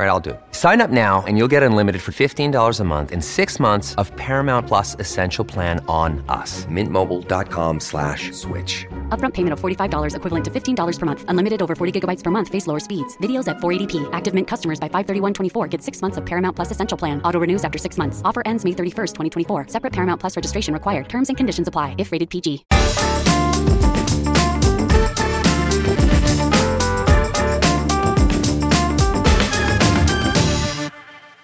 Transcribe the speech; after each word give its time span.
All 0.00 0.06
right, 0.06 0.12
I'll 0.12 0.18
do 0.18 0.30
it. 0.30 0.40
Sign 0.52 0.80
up 0.80 0.88
now 0.88 1.22
and 1.26 1.36
you'll 1.36 1.52
get 1.52 1.62
unlimited 1.62 2.00
for 2.00 2.10
$15 2.10 2.80
a 2.80 2.84
month 2.84 3.12
in 3.12 3.20
six 3.20 3.60
months 3.60 3.94
of 3.96 4.10
Paramount 4.16 4.66
Plus 4.66 4.94
Essential 4.98 5.44
Plan 5.44 5.84
on 5.88 6.24
us. 6.26 6.64
Mintmobile.com 6.70 7.80
slash 7.80 8.32
switch. 8.32 8.86
Upfront 9.10 9.34
payment 9.34 9.52
of 9.52 9.60
$45 9.60 10.16
equivalent 10.16 10.44
to 10.46 10.50
$15 10.50 10.98
per 10.98 11.06
month. 11.06 11.24
Unlimited 11.28 11.60
over 11.60 11.74
40 11.74 12.00
gigabytes 12.00 12.22
per 12.22 12.30
month. 12.30 12.48
Face 12.48 12.66
lower 12.66 12.80
speeds. 12.80 13.18
Videos 13.18 13.46
at 13.46 13.58
480p. 13.58 14.08
Active 14.14 14.32
Mint 14.32 14.48
customers 14.48 14.80
by 14.80 14.88
531.24 14.88 15.68
get 15.68 15.82
six 15.82 16.00
months 16.00 16.16
of 16.16 16.24
Paramount 16.24 16.56
Plus 16.56 16.70
Essential 16.70 16.96
Plan. 16.96 17.20
Auto 17.20 17.38
renews 17.38 17.62
after 17.62 17.76
six 17.76 17.98
months. 17.98 18.22
Offer 18.24 18.42
ends 18.46 18.64
May 18.64 18.72
31st, 18.72 19.12
2024. 19.48 19.66
Separate 19.68 19.92
Paramount 19.92 20.18
Plus 20.18 20.34
registration 20.34 20.72
required. 20.72 21.10
Terms 21.10 21.28
and 21.28 21.36
conditions 21.36 21.68
apply 21.68 21.94
if 21.98 22.10
rated 22.10 22.30
PG. 22.30 22.64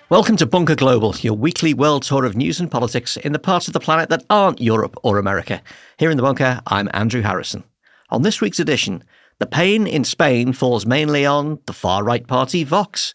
Welcome 0.08 0.36
to 0.36 0.46
Bunker 0.46 0.76
Global, 0.76 1.16
your 1.16 1.34
weekly 1.34 1.74
world 1.74 2.04
tour 2.04 2.24
of 2.24 2.36
news 2.36 2.60
and 2.60 2.70
politics 2.70 3.16
in 3.16 3.32
the 3.32 3.40
parts 3.40 3.66
of 3.66 3.72
the 3.72 3.80
planet 3.80 4.08
that 4.10 4.24
aren't 4.30 4.60
Europe 4.60 4.96
or 5.02 5.18
America. 5.18 5.60
Here 5.98 6.12
in 6.12 6.16
the 6.16 6.22
bunker, 6.22 6.60
I'm 6.68 6.88
Andrew 6.94 7.22
Harrison. 7.22 7.64
On 8.10 8.22
this 8.22 8.40
week's 8.40 8.60
edition, 8.60 9.02
the 9.40 9.46
pain 9.46 9.84
in 9.84 10.04
Spain 10.04 10.52
falls 10.52 10.86
mainly 10.86 11.26
on 11.26 11.58
the 11.66 11.72
far 11.72 12.04
right 12.04 12.24
party 12.24 12.62
Vox. 12.62 13.14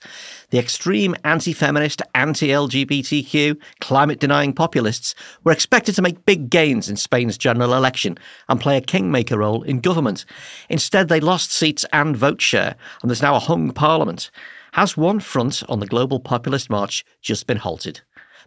The 0.49 0.59
extreme 0.59 1.15
anti 1.23 1.53
feminist, 1.53 2.01
anti 2.13 2.49
LGBTQ, 2.49 3.55
climate 3.79 4.19
denying 4.19 4.51
populists 4.51 5.15
were 5.45 5.53
expected 5.53 5.95
to 5.95 6.01
make 6.01 6.25
big 6.25 6.49
gains 6.49 6.89
in 6.89 6.97
Spain's 6.97 7.37
general 7.37 7.73
election 7.73 8.17
and 8.49 8.59
play 8.59 8.75
a 8.75 8.81
kingmaker 8.81 9.37
role 9.37 9.63
in 9.63 9.79
government. 9.79 10.25
Instead, 10.67 11.07
they 11.07 11.21
lost 11.21 11.53
seats 11.53 11.85
and 11.93 12.17
vote 12.17 12.41
share, 12.41 12.75
and 13.01 13.09
there's 13.09 13.21
now 13.21 13.35
a 13.35 13.39
hung 13.39 13.71
parliament. 13.71 14.29
Has 14.73 14.95
one 14.95 15.19
front 15.19 15.63
on 15.67 15.81
the 15.81 15.85
global 15.85 16.21
populist 16.21 16.69
march 16.69 17.03
just 17.21 17.45
been 17.45 17.57
halted? 17.57 18.01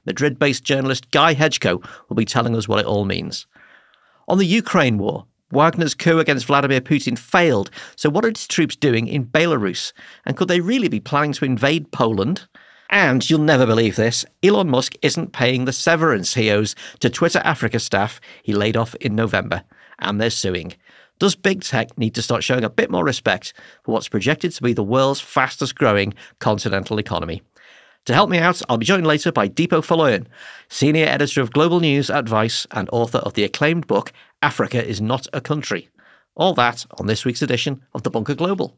Madrid 0.06 0.38
based 0.38 0.64
journalist 0.64 1.10
Guy 1.10 1.34
Hedgecoe 1.34 1.82
will 2.08 2.16
be 2.16 2.24
telling 2.24 2.56
us 2.56 2.66
what 2.66 2.80
it 2.80 2.86
all 2.86 3.04
means. 3.04 3.46
On 4.26 4.38
the 4.38 4.46
Ukraine 4.46 4.96
war, 4.96 5.26
Wagner's 5.50 5.94
coup 5.94 6.18
against 6.18 6.46
Vladimir 6.46 6.80
Putin 6.80 7.18
failed, 7.18 7.70
so 7.94 8.08
what 8.08 8.24
are 8.24 8.28
its 8.28 8.46
troops 8.46 8.74
doing 8.74 9.06
in 9.06 9.26
Belarus? 9.26 9.92
And 10.24 10.34
could 10.34 10.48
they 10.48 10.60
really 10.60 10.88
be 10.88 10.98
planning 10.98 11.34
to 11.34 11.44
invade 11.44 11.92
Poland? 11.92 12.48
And 12.88 13.28
you'll 13.28 13.40
never 13.40 13.66
believe 13.66 13.96
this 13.96 14.24
Elon 14.42 14.70
Musk 14.70 14.94
isn't 15.02 15.34
paying 15.34 15.66
the 15.66 15.74
severance 15.74 16.32
he 16.32 16.50
owes 16.50 16.74
to 17.00 17.10
Twitter 17.10 17.42
Africa 17.44 17.78
staff 17.78 18.18
he 18.42 18.54
laid 18.54 18.78
off 18.78 18.94
in 18.96 19.14
November, 19.14 19.62
and 19.98 20.18
they're 20.18 20.30
suing. 20.30 20.72
Does 21.18 21.34
big 21.36 21.62
tech 21.62 21.96
need 21.96 22.14
to 22.16 22.22
start 22.22 22.42
showing 22.42 22.64
a 22.64 22.70
bit 22.70 22.90
more 22.90 23.04
respect 23.04 23.52
for 23.84 23.92
what's 23.92 24.08
projected 24.08 24.52
to 24.52 24.62
be 24.62 24.72
the 24.72 24.82
world's 24.82 25.20
fastest 25.20 25.76
growing 25.76 26.14
continental 26.40 26.98
economy? 26.98 27.42
To 28.06 28.14
help 28.14 28.28
me 28.28 28.38
out, 28.38 28.60
I'll 28.68 28.76
be 28.76 28.84
joined 28.84 29.06
later 29.06 29.32
by 29.32 29.48
Dipo 29.48 29.80
Faloyin, 29.80 30.26
senior 30.68 31.06
editor 31.06 31.40
of 31.40 31.52
Global 31.52 31.80
News 31.80 32.10
at 32.10 32.28
Vice 32.28 32.66
and 32.72 32.88
author 32.92 33.18
of 33.18 33.34
the 33.34 33.44
acclaimed 33.44 33.86
book 33.86 34.12
Africa 34.42 34.84
is 34.84 35.00
Not 35.00 35.26
a 35.32 35.40
Country. 35.40 35.88
All 36.34 36.52
that 36.54 36.84
on 36.98 37.06
this 37.06 37.24
week's 37.24 37.42
edition 37.42 37.82
of 37.94 38.02
The 38.02 38.10
Bunker 38.10 38.34
Global. 38.34 38.76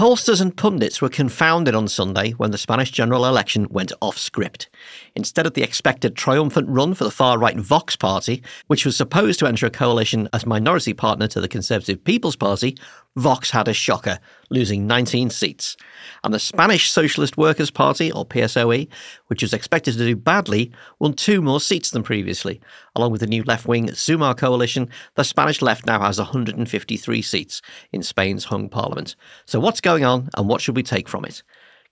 Pollsters 0.00 0.40
and 0.40 0.56
pundits 0.56 1.02
were 1.02 1.10
confounded 1.10 1.74
on 1.74 1.86
Sunday 1.86 2.30
when 2.30 2.52
the 2.52 2.56
Spanish 2.56 2.90
general 2.90 3.26
election 3.26 3.66
went 3.68 3.92
off 4.00 4.16
script. 4.16 4.70
Instead 5.14 5.44
of 5.44 5.52
the 5.52 5.62
expected 5.62 6.16
triumphant 6.16 6.66
run 6.70 6.94
for 6.94 7.04
the 7.04 7.10
far 7.10 7.36
right 7.36 7.58
Vox 7.58 7.96
party, 7.96 8.42
which 8.66 8.86
was 8.86 8.96
supposed 8.96 9.38
to 9.40 9.46
enter 9.46 9.66
a 9.66 9.70
coalition 9.70 10.26
as 10.32 10.46
minority 10.46 10.94
partner 10.94 11.28
to 11.28 11.38
the 11.38 11.48
Conservative 11.48 12.02
People's 12.02 12.34
Party, 12.34 12.78
Vox 13.16 13.50
had 13.50 13.66
a 13.66 13.72
shocker, 13.72 14.18
losing 14.50 14.86
19 14.86 15.30
seats. 15.30 15.76
And 16.22 16.32
the 16.32 16.38
Spanish 16.38 16.90
Socialist 16.90 17.36
Workers' 17.36 17.70
Party, 17.70 18.12
or 18.12 18.24
PSOE, 18.24 18.88
which 19.26 19.42
was 19.42 19.52
expected 19.52 19.92
to 19.92 19.98
do 19.98 20.16
badly, 20.16 20.72
won 20.98 21.14
two 21.14 21.42
more 21.42 21.60
seats 21.60 21.90
than 21.90 22.02
previously. 22.02 22.60
Along 22.94 23.10
with 23.10 23.20
the 23.20 23.26
new 23.26 23.42
left 23.42 23.66
wing 23.66 23.88
Sumar 23.88 24.36
coalition, 24.36 24.88
the 25.16 25.24
Spanish 25.24 25.60
left 25.60 25.86
now 25.86 26.00
has 26.00 26.18
153 26.18 27.22
seats 27.22 27.62
in 27.92 28.02
Spain's 28.02 28.44
hung 28.44 28.68
parliament. 28.68 29.16
So, 29.44 29.58
what's 29.58 29.80
going 29.80 30.04
on 30.04 30.28
and 30.36 30.48
what 30.48 30.60
should 30.60 30.76
we 30.76 30.82
take 30.82 31.08
from 31.08 31.24
it? 31.24 31.42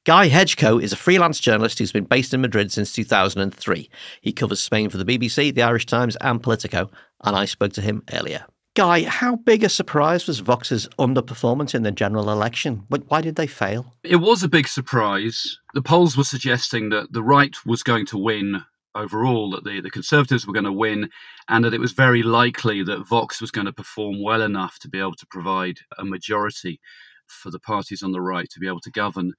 Guy 0.05 0.29
Hedgecoe 0.29 0.79
is 0.79 0.93
a 0.93 0.97
freelance 0.97 1.41
journalist 1.41 1.79
who's 1.79 1.93
been 1.93 2.05
based 2.05 2.33
in 2.33 2.41
Madrid 2.41 2.73
since 2.73 2.93
2003. 2.93 3.91
He 4.23 4.33
covers 4.33 4.61
Spain 4.61 4.89
for 4.89 4.97
the 4.97 5.05
BBC, 5.05 5.55
the 5.55 5.63
Irish 5.63 5.85
Times, 5.85 6.17
and 6.21 6.43
Politico, 6.43 6.91
and 7.25 7.37
I 7.37 7.45
spoke 7.45 7.73
to 7.75 7.83
him 7.83 8.03
earlier. 8.15 8.47
Guy, 8.79 9.03
how 9.03 9.35
big 9.35 9.65
a 9.65 9.69
surprise 9.69 10.29
was 10.29 10.39
Vox's 10.39 10.87
underperformance 11.01 11.75
in 11.75 11.83
the 11.83 11.91
general 11.91 12.31
election? 12.31 12.85
Why 13.09 13.21
did 13.21 13.35
they 13.35 13.49
fail? 13.49 13.97
It 14.05 14.19
was 14.19 14.45
a 14.45 14.49
big 14.49 14.69
surprise. 14.69 15.59
The 15.75 15.83
polls 15.83 16.17
were 16.17 16.23
suggesting 16.23 16.91
that 16.91 17.13
the 17.13 17.25
right 17.25 17.57
was 17.67 17.83
going 17.83 18.07
to 18.07 18.17
win 18.17 18.63
overall, 18.95 19.51
that 19.51 19.65
the, 19.65 19.81
the 19.81 19.91
Conservatives 19.91 20.47
were 20.47 20.53
going 20.53 20.65
to 20.65 20.71
win, 20.71 21.11
and 21.49 21.65
that 21.65 21.75
it 21.75 21.81
was 21.81 21.91
very 21.91 22.23
likely 22.23 22.85
that 22.85 23.05
Vox 23.05 23.41
was 23.41 23.51
going 23.51 23.67
to 23.67 23.73
perform 23.73 24.23
well 24.23 24.43
enough 24.43 24.79
to 24.79 24.89
be 24.89 25.01
able 25.01 25.17
to 25.17 25.27
provide 25.27 25.81
a 25.99 26.05
majority 26.05 26.81
for 27.27 27.51
the 27.51 27.59
parties 27.59 28.05
on 28.05 28.13
the 28.13 28.21
right 28.21 28.49
to 28.49 28.61
be 28.61 28.69
able 28.69 28.81
to 28.83 28.93
govern 28.93 29.33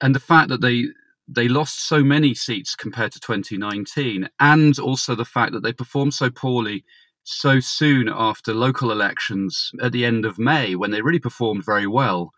and 0.00 0.12
the 0.12 0.18
fact 0.20 0.48
that 0.48 0.60
they 0.60 0.86
they 1.28 1.46
lost 1.46 1.86
so 1.86 2.02
many 2.02 2.34
seats 2.34 2.74
compared 2.74 3.12
to 3.12 3.20
2019, 3.20 4.28
and 4.40 4.78
also 4.80 5.14
the 5.14 5.24
fact 5.24 5.52
that 5.52 5.62
they 5.62 5.72
performed 5.72 6.14
so 6.14 6.28
poorly 6.28 6.84
so 7.24 7.60
soon 7.60 8.08
after 8.08 8.52
local 8.52 8.90
elections 8.90 9.70
at 9.80 9.92
the 9.92 10.04
end 10.04 10.24
of 10.24 10.38
May, 10.38 10.74
when 10.74 10.90
they 10.90 11.02
really 11.02 11.18
performed 11.18 11.64
very 11.64 11.86
well. 11.86 12.32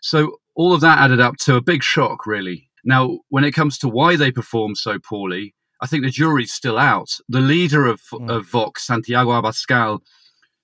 So 0.00 0.38
all 0.54 0.72
of 0.72 0.80
that 0.80 0.98
added 0.98 1.20
up 1.20 1.36
to 1.38 1.56
a 1.56 1.62
big 1.62 1.82
shock, 1.82 2.26
really. 2.26 2.68
Now, 2.84 3.20
when 3.28 3.44
it 3.44 3.52
comes 3.52 3.78
to 3.78 3.88
why 3.88 4.16
they 4.16 4.30
performed 4.30 4.76
so 4.76 4.98
poorly, 4.98 5.54
I 5.80 5.86
think 5.86 6.04
the 6.04 6.10
jury's 6.10 6.52
still 6.52 6.78
out. 6.78 7.18
The 7.28 7.40
leader 7.40 7.86
of, 7.86 8.00
mm. 8.12 8.30
of 8.30 8.46
Vox, 8.46 8.86
Santiago 8.86 9.30
Abascal, 9.30 10.00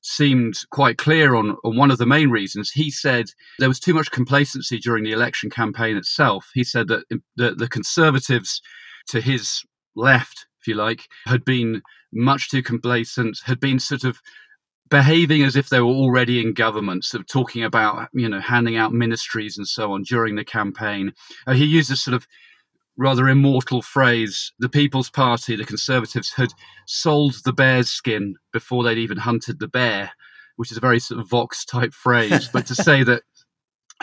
seemed 0.01 0.57
quite 0.71 0.99
clear 0.99 1.35
on, 1.35 1.57
on 1.65 1.77
one 1.77 1.91
of 1.91 1.99
the 1.99 2.07
main 2.07 2.31
reasons. 2.31 2.71
He 2.71 2.91
said 2.91 3.27
there 3.59 3.69
was 3.69 3.81
too 3.81 3.95
much 3.95 4.11
complacency 4.11 4.79
during 4.79 5.05
the 5.05 5.13
election 5.13 5.51
campaign 5.51 5.97
itself. 5.97 6.51
He 6.55 6.65
said 6.65 6.89
that 6.89 7.05
the, 7.37 7.55
the 7.55 7.69
Conservatives, 7.69 8.63
to 9.09 9.21
his 9.21 9.63
left, 9.97 10.47
if 10.61 10.67
you 10.67 10.75
like, 10.75 11.09
had 11.27 11.45
been 11.45 11.83
much 12.13 12.51
too 12.51 12.63
complacent, 12.63 13.39
had 13.45 13.61
been 13.61 13.79
sort 13.79 14.05
of 14.05 14.21
behaving 14.91 15.43
as 15.43 15.57
if 15.57 15.69
they 15.69 15.81
were 15.81 15.87
already 15.87 16.41
in 16.41 16.53
government, 16.53 17.05
sort 17.05 17.21
of 17.21 17.27
talking 17.27 17.63
about, 17.63 18.09
you 18.13 18.29
know, 18.29 18.41
handing 18.41 18.77
out 18.77 18.93
ministries 18.93 19.59
and 19.59 19.69
so 19.69 19.93
on 19.93 20.03
during 20.03 20.35
the 20.35 20.45
campaign. 20.45 21.13
Uh, 21.47 21.53
he 21.53 21.65
used 21.65 21.91
a 21.91 21.97
sort 21.97 22.15
of 22.15 22.27
rather 22.97 23.29
immortal 23.29 23.83
phrase 23.83 24.53
the 24.59 24.69
People's 24.69 25.11
Party, 25.11 25.57
the 25.57 25.65
Conservatives, 25.65 26.33
had 26.33 26.49
sold 26.87 27.34
the 27.45 27.53
bear's 27.53 27.89
skin 27.89 28.34
before 28.53 28.83
they'd 28.83 28.99
even 28.99 29.19
hunted 29.19 29.59
the 29.59 29.69
bear, 29.69 30.11
which 30.57 30.72
is 30.72 30.78
a 30.78 30.81
very 30.83 30.99
sort 30.99 31.21
of 31.21 31.28
Vox 31.28 31.65
type 31.65 31.93
phrase. 31.93 32.49
but 32.53 32.66
to 32.66 32.75
say 32.75 33.03
that 33.04 33.22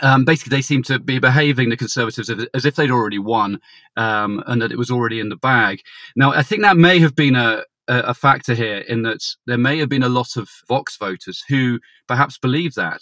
um, 0.02 0.24
basically 0.24 0.56
they 0.56 0.62
seem 0.62 0.82
to 0.84 0.98
be 0.98 1.18
behaving, 1.18 1.70
the 1.70 1.76
Conservatives, 1.76 2.30
as 2.54 2.64
if 2.64 2.76
they'd 2.76 2.90
already 2.90 3.18
won 3.18 3.60
um, 3.96 4.42
and 4.46 4.60
that 4.60 4.72
it 4.72 4.78
was 4.78 4.90
already 4.90 5.20
in 5.20 5.28
the 5.28 5.36
bag. 5.36 5.80
Now, 6.14 6.32
I 6.32 6.42
think 6.42 6.62
that 6.62 6.76
may 6.76 6.98
have 6.98 7.14
been 7.14 7.36
a, 7.36 7.64
a 7.88 8.14
factor 8.14 8.54
here 8.54 8.78
in 8.78 9.02
that 9.02 9.24
there 9.46 9.58
may 9.58 9.78
have 9.78 9.88
been 9.88 10.02
a 10.02 10.08
lot 10.08 10.36
of 10.36 10.50
Vox 10.68 10.96
voters 10.96 11.42
who 11.48 11.80
perhaps 12.06 12.38
believe 12.38 12.74
that 12.74 13.00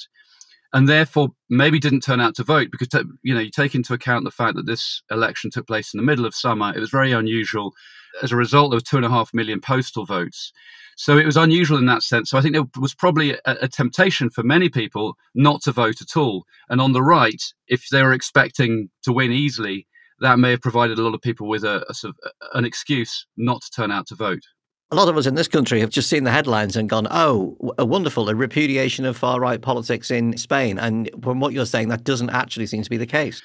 and 0.74 0.88
therefore 0.88 1.28
maybe 1.48 1.78
didn't 1.78 2.02
turn 2.02 2.20
out 2.20 2.34
to 2.34 2.42
vote 2.42 2.68
because 2.70 2.88
you 3.22 3.32
know 3.32 3.40
you 3.40 3.50
take 3.50 3.74
into 3.74 3.94
account 3.94 4.24
the 4.24 4.30
fact 4.30 4.56
that 4.56 4.66
this 4.66 5.02
election 5.10 5.50
took 5.50 5.66
place 5.66 5.94
in 5.94 5.98
the 5.98 6.04
middle 6.04 6.26
of 6.26 6.34
summer. 6.34 6.72
It 6.76 6.80
was 6.80 6.90
very 6.90 7.12
unusual. 7.12 7.72
As 8.22 8.32
a 8.32 8.36
result, 8.36 8.70
there 8.70 8.80
two 8.80 8.96
and 8.96 9.06
a 9.06 9.10
half 9.10 9.32
million 9.34 9.60
postal 9.60 10.06
votes. 10.06 10.52
So 10.96 11.18
it 11.18 11.26
was 11.26 11.36
unusual 11.36 11.78
in 11.78 11.86
that 11.86 12.02
sense. 12.02 12.30
So 12.30 12.38
I 12.38 12.40
think 12.40 12.54
there 12.54 12.66
was 12.78 12.94
probably 12.94 13.32
a, 13.32 13.38
a, 13.44 13.68
temptation 13.68 14.30
for 14.30 14.42
many 14.42 14.68
people 14.68 15.16
not 15.34 15.60
to 15.62 15.72
vote 15.72 16.00
at 16.00 16.16
all. 16.16 16.44
And 16.68 16.80
on 16.80 16.92
the 16.92 17.02
right, 17.02 17.42
if 17.66 17.88
they 17.88 18.02
were 18.02 18.12
expecting 18.12 18.90
to 19.02 19.12
win 19.12 19.32
easily, 19.32 19.86
that 20.20 20.38
may 20.38 20.50
have 20.50 20.60
provided 20.60 20.98
a 20.98 21.02
lot 21.02 21.14
of 21.14 21.20
people 21.20 21.48
with 21.48 21.64
a, 21.64 21.84
a 21.88 21.94
sort 21.94 22.14
of 22.14 22.32
an 22.54 22.64
excuse 22.64 23.26
not 23.36 23.62
to 23.62 23.70
turn 23.70 23.90
out 23.90 24.06
to 24.08 24.14
vote. 24.14 24.42
A 24.90 24.94
lot 24.94 25.08
of 25.08 25.16
us 25.16 25.26
in 25.26 25.34
this 25.34 25.48
country 25.48 25.80
have 25.80 25.90
just 25.90 26.08
seen 26.08 26.24
the 26.24 26.30
headlines 26.30 26.76
and 26.76 26.88
gone, 26.88 27.08
"Oh, 27.10 27.56
a 27.78 27.84
wonderful 27.84 28.28
a 28.28 28.34
repudiation 28.34 29.04
of 29.04 29.16
far 29.16 29.40
right 29.40 29.60
politics 29.60 30.10
in 30.10 30.36
Spain." 30.36 30.78
And 30.78 31.10
from 31.22 31.40
what 31.40 31.52
you're 31.52 31.66
saying, 31.66 31.88
that 31.88 32.04
doesn't 32.04 32.30
actually 32.30 32.66
seem 32.66 32.82
to 32.82 32.90
be 32.90 32.96
the 32.96 33.06
case. 33.06 33.42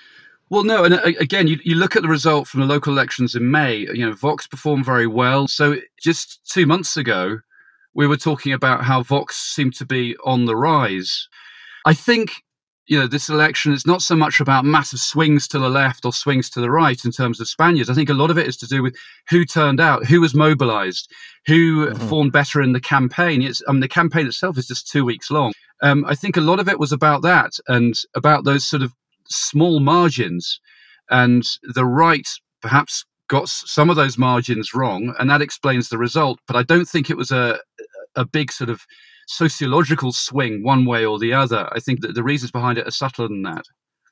Well, 0.49 0.63
no, 0.63 0.83
and 0.83 0.95
uh, 0.95 1.01
again, 1.19 1.47
you, 1.47 1.59
you 1.63 1.75
look 1.75 1.95
at 1.95 2.01
the 2.01 2.07
result 2.07 2.47
from 2.47 2.61
the 2.61 2.65
local 2.65 2.91
elections 2.91 3.35
in 3.35 3.51
May. 3.51 3.77
You 3.77 4.07
know, 4.07 4.13
Vox 4.13 4.47
performed 4.47 4.85
very 4.85 5.05
well. 5.05 5.47
So 5.47 5.77
just 6.01 6.39
two 6.51 6.65
months 6.65 6.97
ago, 6.97 7.39
we 7.93 8.07
were 8.07 8.17
talking 8.17 8.53
about 8.53 8.83
how 8.83 9.03
Vox 9.03 9.35
seemed 9.35 9.75
to 9.75 9.85
be 9.85 10.15
on 10.23 10.45
the 10.45 10.55
rise. 10.55 11.27
I 11.85 11.93
think 11.93 12.31
you 12.87 12.97
know 12.97 13.05
this 13.05 13.29
election 13.29 13.71
is 13.71 13.85
not 13.85 14.01
so 14.01 14.15
much 14.15 14.39
about 14.39 14.65
massive 14.65 14.99
swings 14.99 15.47
to 15.49 15.59
the 15.59 15.69
left 15.69 16.05
or 16.05 16.11
swings 16.11 16.49
to 16.49 16.59
the 16.59 16.71
right 16.71 17.03
in 17.05 17.11
terms 17.11 17.39
of 17.39 17.47
Spaniards. 17.47 17.89
I 17.89 17.93
think 17.93 18.09
a 18.09 18.15
lot 18.15 18.31
of 18.31 18.37
it 18.39 18.47
is 18.47 18.57
to 18.57 18.67
do 18.67 18.81
with 18.81 18.95
who 19.29 19.45
turned 19.45 19.79
out, 19.79 20.07
who 20.07 20.19
was 20.19 20.33
mobilised, 20.33 21.11
who 21.45 21.85
mm-hmm. 21.85 21.99
performed 21.99 22.31
better 22.31 22.61
in 22.61 22.73
the 22.73 22.81
campaign. 22.81 23.43
It's, 23.43 23.61
I 23.67 23.71
mean, 23.71 23.81
the 23.81 23.87
campaign 23.87 24.25
itself 24.25 24.57
is 24.57 24.67
just 24.67 24.87
two 24.87 25.05
weeks 25.05 25.29
long. 25.29 25.53
Um, 25.83 26.03
I 26.05 26.15
think 26.15 26.35
a 26.35 26.41
lot 26.41 26.59
of 26.59 26.67
it 26.67 26.79
was 26.79 26.91
about 26.91 27.21
that 27.21 27.53
and 27.67 27.93
about 28.15 28.43
those 28.43 28.65
sort 28.65 28.81
of 28.81 28.91
small 29.29 29.79
margins, 29.79 30.59
and 31.09 31.43
the 31.63 31.85
right 31.85 32.27
perhaps 32.61 33.05
got 33.27 33.47
some 33.47 33.89
of 33.89 33.95
those 33.95 34.17
margins 34.17 34.73
wrong, 34.73 35.13
and 35.19 35.29
that 35.29 35.41
explains 35.41 35.89
the 35.89 35.97
result. 35.97 36.39
But 36.47 36.55
I 36.55 36.63
don't 36.63 36.87
think 36.87 37.09
it 37.09 37.17
was 37.17 37.31
a 37.31 37.59
a 38.15 38.25
big 38.25 38.51
sort 38.51 38.69
of 38.69 38.81
sociological 39.27 40.11
swing 40.11 40.63
one 40.63 40.85
way 40.85 41.05
or 41.05 41.19
the 41.19 41.33
other. 41.33 41.69
I 41.71 41.79
think 41.79 42.01
that 42.01 42.15
the 42.15 42.23
reasons 42.23 42.51
behind 42.51 42.77
it 42.77 42.87
are 42.87 42.91
subtler 42.91 43.27
than 43.27 43.43
that. 43.43 43.65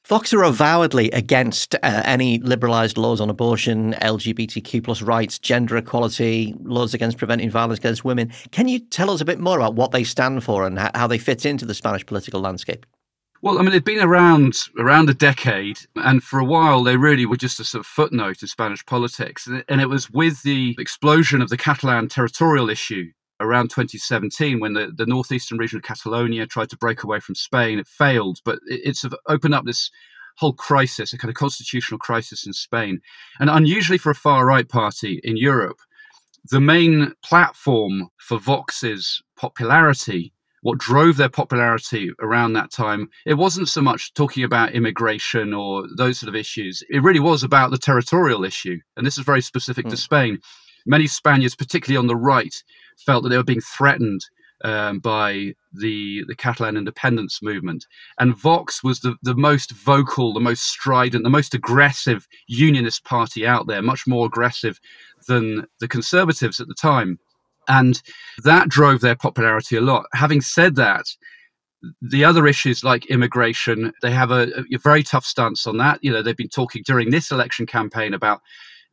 Vox 0.07 0.31
are 0.33 0.43
avowedly 0.43 1.11
against 1.11 1.75
uh, 1.75 2.01
any 2.05 2.39
liberalised 2.39 2.97
laws 2.97 3.19
on 3.19 3.29
abortion, 3.29 3.93
LGBTQ 4.01 4.81
plus 4.81 5.01
rights, 5.01 5.37
gender 5.37 5.75
equality, 5.75 6.55
laws 6.61 6.93
against 6.93 7.17
preventing 7.17 7.49
violence 7.49 7.79
against 7.79 8.05
women. 8.05 8.31
Can 8.51 8.69
you 8.69 8.79
tell 8.79 9.09
us 9.09 9.19
a 9.19 9.25
bit 9.25 9.37
more 9.37 9.57
about 9.57 9.75
what 9.75 9.91
they 9.91 10.05
stand 10.05 10.45
for 10.45 10.65
and 10.65 10.79
how 10.79 11.07
they 11.07 11.17
fit 11.17 11.45
into 11.45 11.65
the 11.65 11.73
Spanish 11.73 12.05
political 12.05 12.39
landscape? 12.39 12.85
Well, 13.41 13.59
I 13.59 13.61
mean, 13.61 13.71
they've 13.71 13.83
been 13.83 14.03
around 14.03 14.55
around 14.79 15.09
a 15.09 15.13
decade, 15.13 15.79
and 15.95 16.23
for 16.23 16.39
a 16.39 16.45
while 16.45 16.83
they 16.83 16.97
really 16.97 17.25
were 17.25 17.37
just 17.37 17.59
a 17.59 17.63
sort 17.63 17.81
of 17.81 17.85
footnote 17.85 18.41
in 18.41 18.47
Spanish 18.47 18.85
politics. 18.85 19.47
And 19.69 19.81
it 19.81 19.89
was 19.89 20.09
with 20.09 20.41
the 20.43 20.75
explosion 20.79 21.41
of 21.41 21.49
the 21.49 21.57
Catalan 21.57 22.09
territorial 22.09 22.69
issue 22.69 23.11
around 23.39 23.69
2017 23.69 24.59
when 24.59 24.73
the, 24.73 24.91
the 24.95 25.05
northeastern 25.05 25.59
region 25.59 25.77
of 25.77 25.83
Catalonia 25.83 26.47
tried 26.47 26.69
to 26.71 26.77
break 26.77 27.03
away 27.03 27.19
from 27.19 27.35
Spain. 27.35 27.77
It 27.77 27.87
failed, 27.87 28.39
but 28.43 28.59
it, 28.67 28.81
it 28.83 28.95
sort 28.95 29.13
of 29.13 29.19
opened 29.27 29.53
up 29.53 29.65
this 29.65 29.91
whole 30.37 30.53
crisis, 30.53 31.13
a 31.13 31.17
kind 31.17 31.29
of 31.29 31.35
constitutional 31.35 31.99
crisis 31.99 32.45
in 32.45 32.53
Spain. 32.53 33.01
And 33.39 33.49
unusually 33.49 33.97
for 33.97 34.11
a 34.11 34.15
far 34.15 34.45
right 34.45 34.67
party 34.67 35.19
in 35.23 35.37
Europe, 35.37 35.77
the 36.49 36.61
main 36.61 37.13
platform 37.23 38.09
for 38.17 38.39
Vox's 38.39 39.21
popularity, 39.35 40.33
what 40.67 40.79
drove 40.79 41.15
their 41.15 41.29
popularity 41.29 42.11
around 42.19 42.51
that 42.51 42.69
time, 42.69 43.09
it 43.25 43.35
wasn't 43.35 43.69
so 43.69 43.81
much 43.81 44.13
talking 44.15 44.43
about 44.43 44.73
immigration 44.73 45.53
or 45.53 45.85
those 45.95 46.19
sort 46.19 46.27
of 46.27 46.35
issues. 46.35 46.83
It 46.89 47.01
really 47.01 47.21
was 47.21 47.41
about 47.41 47.71
the 47.71 47.77
territorial 47.77 48.43
issue. 48.43 48.77
And 48.97 49.07
this 49.07 49.17
is 49.17 49.23
very 49.23 49.41
specific 49.41 49.85
mm. 49.85 49.91
to 49.91 49.95
hmm. 49.95 50.01
Spain. 50.01 50.39
Many 50.85 51.07
Spaniards, 51.07 51.55
particularly 51.55 51.97
on 51.97 52.07
the 52.07 52.17
right, 52.17 52.53
felt 52.97 53.23
that 53.23 53.29
they 53.29 53.37
were 53.37 53.43
being 53.43 53.61
threatened 53.61 54.25
um, 54.65 54.99
by 54.99 55.53
the 55.71 56.25
the 56.27 56.35
Catalan 56.35 56.75
independence 56.75 57.41
movement. 57.41 57.85
And 58.19 58.35
Vox 58.35 58.83
was 58.83 58.99
the, 58.99 59.15
the 59.23 59.35
most 59.35 59.71
vocal, 59.71 60.33
the 60.33 60.41
most 60.41 60.63
strident, 60.63 61.23
the 61.23 61.29
most 61.29 61.53
aggressive 61.53 62.27
unionist 62.47 63.05
party 63.05 63.47
out 63.47 63.67
there, 63.67 63.81
much 63.81 64.05
more 64.05 64.25
aggressive 64.25 64.81
than 65.29 65.65
the 65.79 65.87
Conservatives 65.87 66.59
at 66.59 66.67
the 66.67 66.75
time. 66.75 67.19
And 67.67 68.01
that 68.43 68.69
drove 68.69 69.01
their 69.01 69.15
popularity 69.15 69.77
a 69.77 69.81
lot. 69.81 70.05
Having 70.13 70.41
said 70.41 70.75
that, 70.75 71.05
the 72.01 72.25
other 72.25 72.47
issues 72.47 72.83
like 72.83 73.05
immigration, 73.07 73.93
they 74.01 74.11
have 74.11 74.31
a, 74.31 74.47
a, 74.73 74.77
very 74.79 75.03
tough 75.03 75.25
stance 75.25 75.67
on 75.67 75.77
that. 75.77 75.99
You 76.01 76.11
know, 76.11 76.21
they've 76.21 76.35
been 76.35 76.49
talking 76.49 76.83
during 76.85 77.11
this 77.11 77.31
election 77.31 77.65
campaign 77.65 78.13
about 78.13 78.41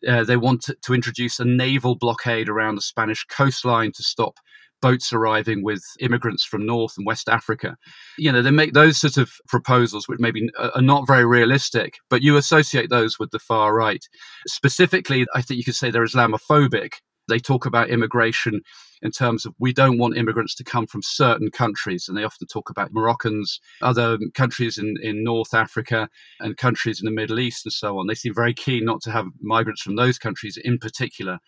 uh, 0.07 0.25
they 0.25 0.37
want 0.37 0.63
to, 0.63 0.77
to 0.83 0.95
introduce 0.95 1.41
a 1.41 1.45
naval 1.45 1.95
blockade 1.97 2.49
around 2.49 2.75
the 2.75 2.83
Spanish 2.83 3.25
coastline 3.25 3.93
to 3.93 4.03
stop 4.03 4.39
boats 4.83 5.15
arriving 5.15 5.65
with 5.65 5.83
immigrants 6.01 6.45
from 6.45 6.67
North 6.67 6.93
and 6.99 7.07
West 7.07 7.27
Africa. 7.31 7.75
You 8.19 8.31
know, 8.31 8.43
they 8.43 8.51
make 8.51 8.75
those 8.75 8.99
sort 8.99 9.17
of 9.17 9.33
proposals, 9.49 10.09
which 10.09 10.21
maybe 10.21 10.51
are 10.59 10.83
not 10.83 11.07
very 11.07 11.25
realistic, 11.25 11.97
but 12.11 12.21
you 12.21 12.37
associate 12.37 12.91
those 12.91 13.19
with 13.19 13.31
the 13.31 13.39
far 13.39 13.75
right. 13.75 14.05
Specifically, 14.47 15.25
I 15.35 15.41
think 15.41 15.57
you 15.57 15.65
could 15.65 15.75
say 15.75 15.91
they're 15.91 16.05
Islamophobic. 16.05 16.97
They 17.29 17.39
talk 17.39 17.67
about 17.67 17.91
immigration 17.91 18.61
in 19.03 19.11
terms 19.11 19.45
of 19.45 19.55
we 19.59 19.73
don't 19.73 19.99
want 19.99 20.17
immigrants 20.17 20.55
to 20.57 20.65
come 20.65 20.87
from 20.87 21.03
certain 21.03 21.51
countries. 21.51 22.09
And 22.09 22.17
they 22.17 22.25
often 22.25 22.47
talk 22.47 22.71
about 22.71 22.93
Moroccans, 22.93 23.61
other 23.83 24.19
countries 24.35 24.79
in, 24.79 24.97
in 25.03 25.23
North 25.23 25.53
Africa, 25.53 26.09
and 26.41 26.57
countries 26.57 27.01
in 27.01 27.05
the 27.05 27.11
Middle 27.11 27.39
East, 27.39 27.67
and 27.67 27.73
so 27.73 27.99
on. 27.99 28.07
They 28.07 28.15
seem 28.15 28.35
very 28.35 28.55
keen 28.55 28.85
not 28.85 29.03
to 29.03 29.11
have 29.11 29.27
migrants 29.41 29.83
from 29.83 29.97
those 29.97 30.19
countries 30.19 30.59
in 30.65 30.79
particular, 30.79 31.39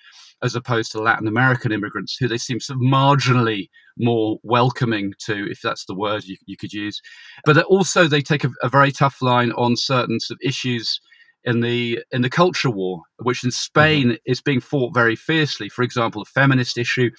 as 0.42 0.54
opposed 0.54 0.92
to 0.92 1.00
Latin 1.00 1.26
American 1.26 1.72
immigrants, 1.72 2.16
who 2.16 2.28
they 2.28 2.38
seem 2.38 2.60
sort 2.60 2.76
of 2.76 2.82
marginally 2.82 3.70
more 3.98 4.36
welcoming 4.42 5.14
to, 5.24 5.50
if 5.50 5.60
that's 5.62 5.86
the 5.86 5.94
word 5.94 6.24
you, 6.24 6.36
you 6.44 6.58
could 6.58 6.74
use. 6.74 7.00
But 7.46 7.64
also, 7.64 8.06
they 8.06 8.20
take 8.20 8.44
a, 8.44 8.50
a 8.62 8.68
very 8.68 8.92
tough 8.92 9.22
line 9.22 9.52
on 9.52 9.76
certain 9.76 10.20
sort 10.20 10.36
of 10.36 10.46
issues 10.46 11.00
in 11.46 11.60
the 11.60 12.02
in 12.10 12.22
the 12.22 12.30
culture 12.30 12.70
war, 12.70 13.02
which 13.20 13.44
in 13.44 13.50
Spain 13.50 14.08
mm-hmm. 14.08 14.30
is 14.30 14.42
being 14.42 14.60
fought 14.60 14.92
very 14.92 15.16
fiercely. 15.16 15.68
For 15.68 15.82
example, 15.82 16.22
the 16.22 16.30
feminist 16.30 16.76
issue, 16.76 17.10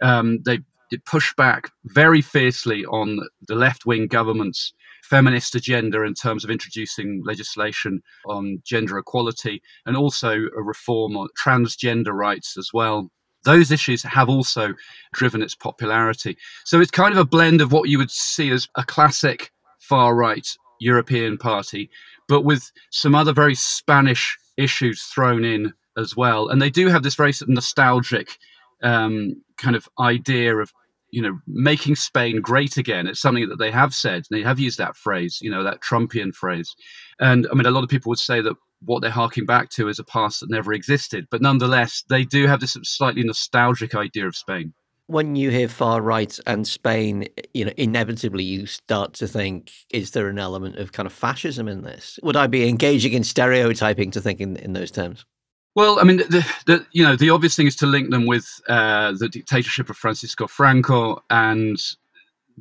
um, 0.00 0.38
they 0.44 0.60
push 1.06 1.34
back 1.34 1.70
very 1.86 2.20
fiercely 2.20 2.84
on 2.86 3.18
the 3.48 3.54
left 3.54 3.86
wing 3.86 4.06
government's 4.06 4.72
feminist 5.04 5.54
agenda 5.54 6.02
in 6.02 6.14
terms 6.14 6.44
of 6.44 6.50
introducing 6.50 7.22
legislation 7.24 8.02
on 8.26 8.62
gender 8.64 8.98
equality 8.98 9.60
and 9.84 9.96
also 9.96 10.32
a 10.56 10.62
reform 10.62 11.16
on 11.16 11.28
transgender 11.42 12.12
rights 12.12 12.56
as 12.56 12.70
well. 12.72 13.10
Those 13.44 13.72
issues 13.72 14.02
have 14.04 14.28
also 14.28 14.74
driven 15.12 15.42
its 15.42 15.54
popularity. 15.54 16.36
So 16.64 16.80
it's 16.80 16.90
kind 16.90 17.12
of 17.12 17.18
a 17.18 17.24
blend 17.24 17.60
of 17.60 17.72
what 17.72 17.88
you 17.88 17.98
would 17.98 18.10
see 18.10 18.50
as 18.50 18.68
a 18.76 18.84
classic 18.84 19.50
far 19.80 20.14
right 20.14 20.46
European 20.82 21.38
party, 21.38 21.90
but 22.32 22.46
with 22.46 22.72
some 22.88 23.14
other 23.14 23.34
very 23.34 23.54
Spanish 23.54 24.38
issues 24.56 25.02
thrown 25.02 25.44
in 25.44 25.70
as 25.98 26.16
well. 26.16 26.48
And 26.48 26.62
they 26.62 26.70
do 26.70 26.88
have 26.88 27.02
this 27.02 27.14
very 27.14 27.34
nostalgic 27.46 28.38
um, 28.82 29.34
kind 29.58 29.76
of 29.76 29.86
idea 30.00 30.56
of 30.56 30.72
you 31.10 31.20
know 31.20 31.38
making 31.46 31.96
Spain 31.96 32.40
great 32.40 32.78
again. 32.78 33.06
It's 33.06 33.20
something 33.20 33.50
that 33.50 33.58
they 33.58 33.70
have 33.70 33.94
said. 33.94 34.24
They 34.30 34.42
have 34.42 34.58
used 34.58 34.78
that 34.78 34.96
phrase, 34.96 35.40
you 35.42 35.50
know, 35.50 35.62
that 35.62 35.82
Trumpian 35.82 36.32
phrase. 36.32 36.74
And 37.20 37.46
I 37.52 37.54
mean, 37.54 37.66
a 37.66 37.70
lot 37.70 37.84
of 37.84 37.90
people 37.90 38.08
would 38.08 38.18
say 38.18 38.40
that 38.40 38.56
what 38.80 39.02
they're 39.02 39.10
harking 39.10 39.44
back 39.44 39.68
to 39.72 39.88
is 39.88 39.98
a 39.98 40.04
past 40.04 40.40
that 40.40 40.48
never 40.48 40.72
existed. 40.72 41.26
But 41.30 41.42
nonetheless, 41.42 42.02
they 42.08 42.24
do 42.24 42.46
have 42.46 42.60
this 42.60 42.78
slightly 42.82 43.24
nostalgic 43.24 43.94
idea 43.94 44.26
of 44.26 44.34
Spain. 44.34 44.72
When 45.06 45.36
you 45.36 45.50
hear 45.50 45.68
far 45.68 46.00
right 46.00 46.38
and 46.46 46.66
Spain, 46.66 47.28
you 47.52 47.64
know, 47.64 47.72
inevitably 47.76 48.44
you 48.44 48.66
start 48.66 49.12
to 49.14 49.28
think, 49.28 49.70
is 49.90 50.12
there 50.12 50.28
an 50.28 50.38
element 50.38 50.76
of 50.76 50.92
kind 50.92 51.06
of 51.06 51.12
fascism 51.12 51.68
in 51.68 51.82
this? 51.82 52.18
Would 52.22 52.36
I 52.36 52.46
be 52.46 52.68
engaging 52.68 53.12
in 53.12 53.24
stereotyping 53.24 54.10
to 54.12 54.20
think 54.20 54.40
in, 54.40 54.56
in 54.56 54.72
those 54.72 54.90
terms? 54.90 55.26
Well, 55.74 55.98
I 55.98 56.04
mean, 56.04 56.18
the, 56.18 56.46
the, 56.66 56.86
you 56.92 57.02
know 57.02 57.16
the 57.16 57.30
obvious 57.30 57.56
thing 57.56 57.66
is 57.66 57.76
to 57.76 57.86
link 57.86 58.10
them 58.10 58.26
with 58.26 58.60
uh, 58.68 59.12
the 59.18 59.28
dictatorship 59.28 59.88
of 59.88 59.96
Francisco 59.96 60.46
Franco, 60.46 61.22
and 61.30 61.82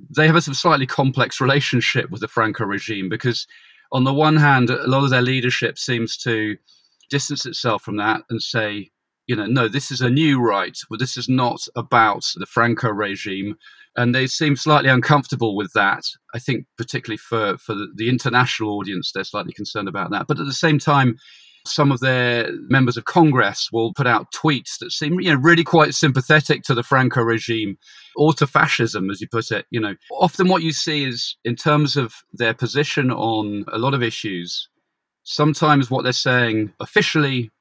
they 0.10 0.28
have 0.28 0.36
a 0.36 0.42
sort 0.42 0.56
of 0.56 0.60
slightly 0.60 0.88
complex 0.88 1.42
relationship 1.42 2.10
with 2.10 2.22
the 2.22 2.28
Franco 2.30 2.64
regime 2.64 3.10
because, 3.10 3.48
on 3.92 4.06
the 4.06 4.14
one 4.14 4.38
hand, 4.38 4.70
a 4.70 4.88
lot 4.88 5.04
of 5.04 5.10
their 5.10 5.22
leadership 5.22 5.78
seems 5.78 6.16
to 6.18 6.58
distance 7.10 7.46
itself 7.46 7.84
from 7.84 7.98
that 7.98 8.22
and 8.30 8.42
say, 8.42 8.90
you 9.32 9.38
know, 9.38 9.46
no, 9.46 9.70
this 9.70 9.92
is 9.92 10.02
a 10.02 10.10
new 10.10 10.42
right. 10.42 10.78
Well, 10.90 10.98
this 10.98 11.16
is 11.16 11.30
not 11.30 11.62
about 11.78 12.30
the 12.36 12.46
Franco 12.46 12.90
regime, 12.90 13.56
and 13.96 14.14
they 14.14 14.28
seem 14.28 14.58
slightly 14.58 14.90
uncomfortable 14.90 15.56
with 15.56 15.72
that. 15.72 16.04
I 16.34 16.40
think, 16.40 16.66
particularly 16.78 17.16
for 17.16 17.58
for 17.58 17.74
the, 17.74 18.10
international 18.10 18.78
audience, 18.78 19.14
they're 19.14 19.24
slightly 19.24 19.54
concerned 19.54 19.88
about 19.88 20.12
that. 20.12 20.28
But 20.28 20.42
at 20.42 20.48
the 20.48 20.54
same 20.54 20.80
time 20.80 21.18
some 21.66 21.92
of 21.92 22.00
their 22.00 22.50
members 22.68 22.98
of 22.98 23.06
Congress 23.06 23.70
will 23.72 23.94
put 23.94 24.08
out 24.08 24.34
tweets 24.34 24.80
that 24.80 24.92
seem, 24.92 25.20
you 25.22 25.32
know, 25.32 25.40
really 25.40 25.64
quite 25.64 25.94
sympathetic 25.94 26.64
to 26.64 26.74
the 26.74 26.82
Franco 26.82 27.22
regime 27.22 27.78
or 28.16 28.34
to 28.34 28.48
fascism, 28.48 29.12
as 29.12 29.22
you 29.22 29.28
put 29.32 29.52
it. 29.52 29.68
You 29.70 29.80
know, 29.80 29.96
often 30.12 30.48
what 30.48 30.64
you 30.64 30.74
see 30.74 31.06
is 31.06 31.38
in 31.46 31.56
terms 31.56 31.96
of 31.96 32.16
their 32.34 32.56
position 32.56 33.12
on 33.12 33.66
a 33.72 33.78
lot 33.78 33.94
of 33.94 34.02
issues, 34.02 34.68
sometimes 35.22 35.92
what 35.92 36.04
they're 36.04 36.14
saying 36.14 36.74
officially 36.80 37.52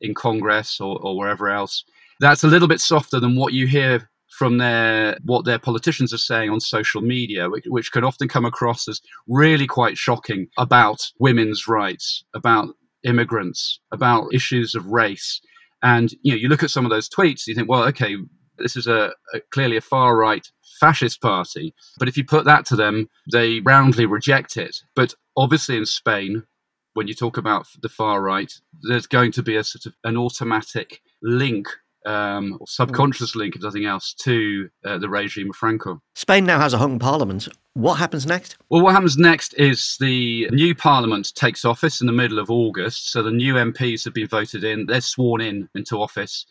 in 0.00 0.14
Congress 0.14 0.80
or, 0.80 0.98
or 1.02 1.16
wherever 1.16 1.48
else, 1.48 1.84
that's 2.20 2.44
a 2.44 2.48
little 2.48 2.68
bit 2.68 2.80
softer 2.80 3.20
than 3.20 3.36
what 3.36 3.52
you 3.52 3.66
hear 3.66 4.10
from 4.30 4.58
their 4.58 5.18
what 5.24 5.44
their 5.44 5.58
politicians 5.58 6.14
are 6.14 6.18
saying 6.18 6.50
on 6.50 6.60
social 6.60 7.02
media, 7.02 7.50
which, 7.50 7.64
which 7.68 7.92
can 7.92 8.04
often 8.04 8.28
come 8.28 8.44
across 8.44 8.88
as 8.88 9.00
really 9.26 9.66
quite 9.66 9.98
shocking 9.98 10.46
about 10.56 11.10
women's 11.18 11.66
rights, 11.66 12.24
about 12.34 12.68
immigrants, 13.04 13.80
about 13.92 14.32
issues 14.32 14.74
of 14.74 14.86
race. 14.86 15.40
And 15.82 16.12
you 16.22 16.32
know, 16.32 16.38
you 16.38 16.48
look 16.48 16.62
at 16.62 16.70
some 16.70 16.84
of 16.84 16.90
those 16.90 17.08
tweets, 17.08 17.46
you 17.46 17.54
think, 17.54 17.68
well, 17.68 17.84
okay, 17.84 18.16
this 18.58 18.76
is 18.76 18.86
a, 18.86 19.12
a 19.34 19.40
clearly 19.50 19.76
a 19.76 19.80
far 19.80 20.16
right 20.16 20.46
fascist 20.78 21.20
party. 21.20 21.74
But 21.98 22.08
if 22.08 22.16
you 22.16 22.24
put 22.24 22.44
that 22.44 22.64
to 22.66 22.76
them, 22.76 23.08
they 23.32 23.60
roundly 23.60 24.06
reject 24.06 24.56
it. 24.56 24.76
But 24.94 25.14
obviously, 25.36 25.76
in 25.76 25.86
Spain, 25.86 26.44
when 26.94 27.08
you 27.08 27.14
talk 27.14 27.36
about 27.36 27.66
the 27.82 27.88
far 27.88 28.22
right, 28.22 28.52
there's 28.82 29.06
going 29.06 29.32
to 29.32 29.42
be 29.42 29.56
a 29.56 29.64
sort 29.64 29.86
of 29.86 29.94
an 30.04 30.16
automatic 30.16 31.00
link 31.22 31.68
um, 32.06 32.56
or 32.60 32.66
subconscious 32.66 33.36
link, 33.36 33.56
if 33.56 33.62
nothing 33.62 33.84
else, 33.84 34.14
to 34.14 34.68
uh, 34.84 34.98
the 34.98 35.08
regime 35.08 35.50
of 35.50 35.56
Franco. 35.56 36.00
Spain 36.14 36.44
now 36.44 36.58
has 36.58 36.72
a 36.72 36.78
hung 36.78 36.98
parliament. 36.98 37.48
What 37.74 37.94
happens 37.94 38.26
next? 38.26 38.56
Well, 38.70 38.82
what 38.82 38.94
happens 38.94 39.16
next 39.16 39.54
is 39.54 39.96
the 40.00 40.48
new 40.50 40.74
parliament 40.74 41.34
takes 41.34 41.64
office 41.64 42.00
in 42.00 42.06
the 42.06 42.12
middle 42.12 42.38
of 42.38 42.50
August. 42.50 43.12
So 43.12 43.22
the 43.22 43.30
new 43.30 43.54
MPs 43.54 44.04
have 44.04 44.14
been 44.14 44.28
voted 44.28 44.64
in, 44.64 44.86
they're 44.86 45.00
sworn 45.00 45.40
in 45.40 45.68
into 45.74 46.00
office. 46.00 46.46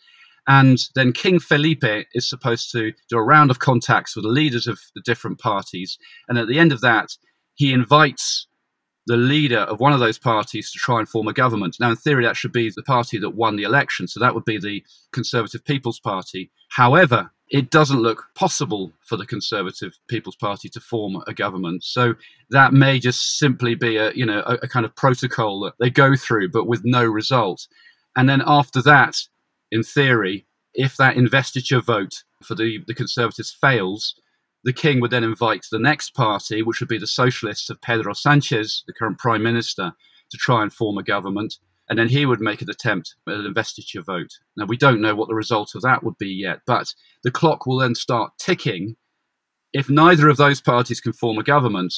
And 0.46 0.78
then 0.94 1.12
King 1.12 1.38
Felipe 1.38 2.06
is 2.14 2.28
supposed 2.28 2.72
to 2.72 2.92
do 3.08 3.18
a 3.18 3.22
round 3.22 3.50
of 3.50 3.58
contacts 3.58 4.16
with 4.16 4.24
the 4.24 4.30
leaders 4.30 4.66
of 4.66 4.80
the 4.94 5.02
different 5.02 5.38
parties. 5.38 5.98
And 6.28 6.38
at 6.38 6.48
the 6.48 6.58
end 6.58 6.72
of 6.72 6.80
that, 6.80 7.10
he 7.54 7.72
invites 7.72 8.46
the 9.06 9.16
leader 9.16 9.60
of 9.60 9.80
one 9.80 9.92
of 9.92 10.00
those 10.00 10.18
parties 10.18 10.70
to 10.70 10.78
try 10.78 10.98
and 10.98 11.08
form 11.08 11.26
a 11.28 11.32
government. 11.32 11.76
Now, 11.80 11.90
in 11.90 11.96
theory, 11.96 12.24
that 12.24 12.36
should 12.36 12.52
be 12.52 12.70
the 12.74 12.82
party 12.82 13.18
that 13.18 13.30
won 13.30 13.56
the 13.56 13.62
election. 13.62 14.06
So 14.06 14.20
that 14.20 14.34
would 14.34 14.44
be 14.44 14.58
the 14.58 14.84
Conservative 15.12 15.64
People's 15.64 16.00
Party. 16.00 16.50
However, 16.68 17.30
it 17.48 17.70
doesn't 17.70 18.00
look 18.00 18.26
possible 18.36 18.92
for 19.04 19.16
the 19.16 19.26
Conservative 19.26 19.98
People's 20.06 20.36
Party 20.36 20.68
to 20.68 20.80
form 20.80 21.22
a 21.26 21.34
government. 21.34 21.82
So 21.82 22.14
that 22.50 22.72
may 22.72 23.00
just 23.00 23.38
simply 23.38 23.74
be 23.74 23.96
a, 23.96 24.12
you 24.12 24.24
know, 24.24 24.42
a, 24.46 24.54
a 24.62 24.68
kind 24.68 24.86
of 24.86 24.94
protocol 24.94 25.60
that 25.60 25.74
they 25.80 25.90
go 25.90 26.14
through, 26.14 26.50
but 26.50 26.68
with 26.68 26.82
no 26.84 27.04
result. 27.04 27.66
And 28.16 28.28
then 28.28 28.42
after 28.46 28.80
that, 28.82 29.16
in 29.72 29.82
theory, 29.82 30.46
if 30.74 30.96
that 30.96 31.16
investiture 31.16 31.80
vote 31.80 32.22
for 32.42 32.54
the, 32.54 32.84
the 32.86 32.94
Conservatives 32.94 33.50
fails, 33.50 34.14
the 34.64 34.72
king 34.72 35.00
would 35.00 35.10
then 35.10 35.24
invite 35.24 35.66
the 35.70 35.78
next 35.78 36.14
party, 36.14 36.62
which 36.62 36.80
would 36.80 36.88
be 36.88 36.98
the 36.98 37.06
socialists 37.06 37.70
of 37.70 37.80
Pedro 37.80 38.12
Sanchez, 38.12 38.84
the 38.86 38.92
current 38.92 39.18
prime 39.18 39.42
minister, 39.42 39.92
to 40.30 40.36
try 40.36 40.62
and 40.62 40.72
form 40.72 40.98
a 40.98 41.02
government. 41.02 41.56
And 41.88 41.98
then 41.98 42.08
he 42.08 42.24
would 42.24 42.40
make 42.40 42.62
an 42.62 42.70
attempt 42.70 43.16
at 43.26 43.34
an 43.34 43.46
investiture 43.46 44.02
vote. 44.02 44.30
Now, 44.56 44.66
we 44.66 44.76
don't 44.76 45.00
know 45.00 45.14
what 45.14 45.28
the 45.28 45.34
result 45.34 45.74
of 45.74 45.82
that 45.82 46.04
would 46.04 46.16
be 46.18 46.28
yet, 46.28 46.60
but 46.66 46.94
the 47.24 47.32
clock 47.32 47.66
will 47.66 47.78
then 47.78 47.96
start 47.96 48.32
ticking. 48.38 48.96
If 49.72 49.90
neither 49.90 50.28
of 50.28 50.36
those 50.36 50.60
parties 50.60 51.00
can 51.00 51.12
form 51.12 51.38
a 51.38 51.42
government, 51.42 51.94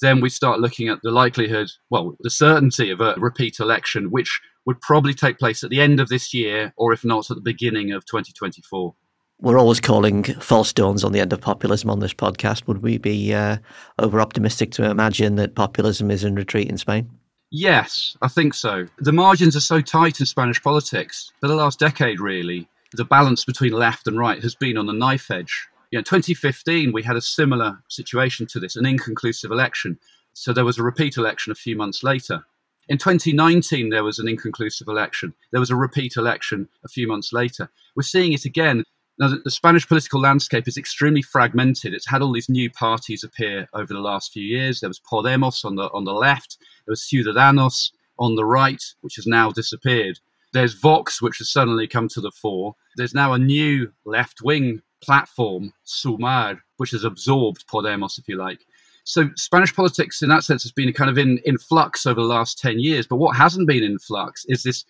then 0.00 0.20
we 0.20 0.30
start 0.30 0.60
looking 0.60 0.88
at 0.88 1.00
the 1.02 1.10
likelihood, 1.10 1.70
well, 1.90 2.16
the 2.20 2.30
certainty 2.30 2.90
of 2.90 3.00
a 3.00 3.14
repeat 3.18 3.60
election, 3.60 4.10
which 4.10 4.40
would 4.64 4.80
probably 4.80 5.14
take 5.14 5.38
place 5.38 5.62
at 5.62 5.70
the 5.70 5.80
end 5.80 6.00
of 6.00 6.08
this 6.08 6.34
year, 6.34 6.72
or 6.76 6.92
if 6.92 7.04
not, 7.04 7.30
at 7.30 7.36
the 7.36 7.42
beginning 7.42 7.92
of 7.92 8.04
2024 8.04 8.94
we're 9.40 9.58
always 9.58 9.80
calling 9.80 10.24
false 10.24 10.72
dawns 10.72 11.04
on 11.04 11.12
the 11.12 11.20
end 11.20 11.32
of 11.32 11.40
populism 11.40 11.90
on 11.90 12.00
this 12.00 12.14
podcast. 12.14 12.66
Would 12.66 12.82
we 12.82 12.98
be 12.98 13.34
uh, 13.34 13.58
over 13.98 14.20
optimistic 14.20 14.70
to 14.72 14.90
imagine 14.90 15.36
that 15.36 15.54
populism 15.54 16.10
is 16.10 16.24
in 16.24 16.34
retreat 16.34 16.68
in 16.68 16.78
Spain? 16.78 17.10
Yes, 17.50 18.16
I 18.22 18.28
think 18.28 18.54
so. 18.54 18.86
The 18.98 19.12
margins 19.12 19.54
are 19.56 19.60
so 19.60 19.80
tight 19.80 20.20
in 20.20 20.26
Spanish 20.26 20.62
politics. 20.62 21.30
For 21.40 21.48
the 21.48 21.54
last 21.54 21.78
decade, 21.78 22.18
really, 22.18 22.68
the 22.92 23.04
balance 23.04 23.44
between 23.44 23.72
left 23.72 24.06
and 24.08 24.18
right 24.18 24.42
has 24.42 24.54
been 24.54 24.76
on 24.76 24.86
the 24.86 24.92
knife 24.92 25.30
edge. 25.30 25.68
You 25.90 25.98
know, 25.98 26.02
2015, 26.02 26.92
we 26.92 27.02
had 27.02 27.16
a 27.16 27.20
similar 27.20 27.78
situation 27.88 28.46
to 28.48 28.58
this, 28.58 28.74
an 28.74 28.86
inconclusive 28.86 29.52
election. 29.52 29.98
So 30.32 30.52
there 30.52 30.64
was 30.64 30.78
a 30.78 30.82
repeat 30.82 31.16
election 31.16 31.52
a 31.52 31.54
few 31.54 31.76
months 31.76 32.02
later. 32.02 32.44
In 32.88 32.98
2019, 32.98 33.90
there 33.90 34.04
was 34.04 34.18
an 34.18 34.28
inconclusive 34.28 34.88
election. 34.88 35.34
There 35.50 35.60
was 35.60 35.70
a 35.70 35.76
repeat 35.76 36.16
election 36.16 36.68
a 36.84 36.88
few 36.88 37.06
months 37.06 37.32
later. 37.32 37.70
We're 37.94 38.02
seeing 38.02 38.32
it 38.32 38.44
again. 38.44 38.84
Now, 39.18 39.34
the, 39.42 39.50
Spanish 39.50 39.88
political 39.88 40.20
landscape 40.20 40.68
is 40.68 40.76
extremely 40.76 41.22
fragmented. 41.22 41.94
It's 41.94 42.08
had 42.08 42.20
all 42.20 42.32
these 42.32 42.50
new 42.50 42.70
parties 42.70 43.24
appear 43.24 43.66
over 43.72 43.94
the 43.94 44.00
last 44.00 44.32
few 44.32 44.42
years. 44.42 44.80
There 44.80 44.90
was 44.90 45.00
Podemos 45.00 45.64
on 45.64 45.76
the 45.76 45.90
on 45.92 46.04
the 46.04 46.12
left. 46.12 46.58
There 46.84 46.92
was 46.92 47.00
Ciudadanos 47.00 47.92
on 48.18 48.34
the 48.34 48.44
right, 48.44 48.82
which 49.00 49.16
has 49.16 49.26
now 49.26 49.50
disappeared. 49.50 50.18
There's 50.52 50.74
Vox, 50.74 51.20
which 51.22 51.38
has 51.38 51.50
suddenly 51.50 51.86
come 51.86 52.08
to 52.08 52.20
the 52.20 52.30
fore. 52.30 52.74
There's 52.96 53.14
now 53.14 53.32
a 53.32 53.38
new 53.38 53.92
left 54.04 54.42
wing 54.42 54.82
platform, 55.02 55.72
Sumar, 55.86 56.58
which 56.76 56.90
has 56.90 57.04
absorbed 57.04 57.66
Podemos, 57.66 58.18
if 58.18 58.28
you 58.28 58.36
like. 58.36 58.60
So 59.04 59.30
Spanish 59.36 59.74
politics, 59.74 60.22
in 60.22 60.28
that 60.30 60.42
sense, 60.42 60.62
has 60.64 60.72
been 60.72 60.92
kind 60.92 61.08
of 61.08 61.16
in, 61.16 61.38
in 61.44 61.58
flux 61.58 62.06
over 62.06 62.20
the 62.20 62.26
last 62.26 62.58
10 62.58 62.80
years. 62.80 63.06
But 63.06 63.16
what 63.16 63.36
hasn't 63.36 63.68
been 63.68 63.84
in 63.84 63.98
flux 63.98 64.44
is 64.48 64.62
this 64.62 64.84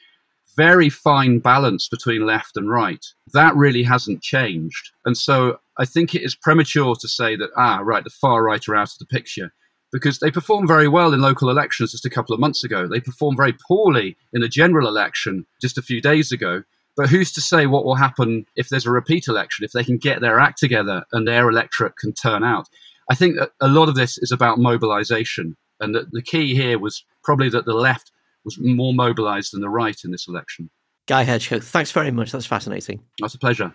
very 0.56 0.88
fine 0.88 1.38
balance 1.38 1.88
between 1.88 2.26
left 2.26 2.56
and 2.56 2.70
right. 2.70 3.04
That 3.32 3.54
really 3.54 3.82
hasn't 3.82 4.22
changed. 4.22 4.90
And 5.04 5.16
so 5.16 5.60
I 5.78 5.84
think 5.84 6.14
it 6.14 6.22
is 6.22 6.34
premature 6.34 6.94
to 6.96 7.08
say 7.08 7.36
that, 7.36 7.50
ah, 7.56 7.80
right, 7.82 8.02
the 8.02 8.10
far 8.10 8.42
right 8.42 8.66
are 8.68 8.74
out 8.74 8.92
of 8.92 8.98
the 8.98 9.06
picture 9.06 9.52
because 9.92 10.18
they 10.18 10.30
performed 10.30 10.68
very 10.68 10.88
well 10.88 11.14
in 11.14 11.20
local 11.20 11.48
elections 11.48 11.92
just 11.92 12.06
a 12.06 12.10
couple 12.10 12.34
of 12.34 12.40
months 12.40 12.64
ago. 12.64 12.86
They 12.86 13.00
performed 13.00 13.36
very 13.36 13.52
poorly 13.52 14.16
in 14.32 14.40
the 14.40 14.48
general 14.48 14.88
election 14.88 15.46
just 15.60 15.78
a 15.78 15.82
few 15.82 16.00
days 16.00 16.32
ago. 16.32 16.64
But 16.96 17.10
who's 17.10 17.32
to 17.32 17.42
say 17.42 17.66
what 17.66 17.84
will 17.84 17.94
happen 17.94 18.46
if 18.56 18.68
there's 18.68 18.86
a 18.86 18.90
repeat 18.90 19.28
election, 19.28 19.64
if 19.64 19.72
they 19.72 19.84
can 19.84 19.98
get 19.98 20.20
their 20.20 20.40
act 20.40 20.58
together 20.58 21.04
and 21.12 21.28
their 21.28 21.48
electorate 21.48 21.96
can 21.96 22.12
turn 22.12 22.42
out? 22.42 22.68
I 23.10 23.14
think 23.14 23.36
that 23.36 23.52
a 23.60 23.68
lot 23.68 23.88
of 23.88 23.94
this 23.94 24.18
is 24.18 24.32
about 24.32 24.58
mobilization. 24.58 25.56
And 25.78 25.94
that 25.94 26.10
the 26.10 26.22
key 26.22 26.54
here 26.54 26.78
was 26.78 27.04
probably 27.22 27.50
that 27.50 27.66
the 27.66 27.74
left 27.74 28.10
was 28.46 28.58
more 28.58 28.94
mobilised 28.94 29.52
than 29.52 29.60
the 29.60 29.68
right 29.68 29.98
in 30.04 30.10
this 30.10 30.26
election. 30.26 30.70
Guy 31.06 31.24
Hedgecoe, 31.24 31.60
thanks 31.60 31.92
very 31.92 32.10
much. 32.10 32.32
That's 32.32 32.46
fascinating. 32.46 33.02
That's 33.20 33.34
a 33.34 33.38
pleasure. 33.38 33.74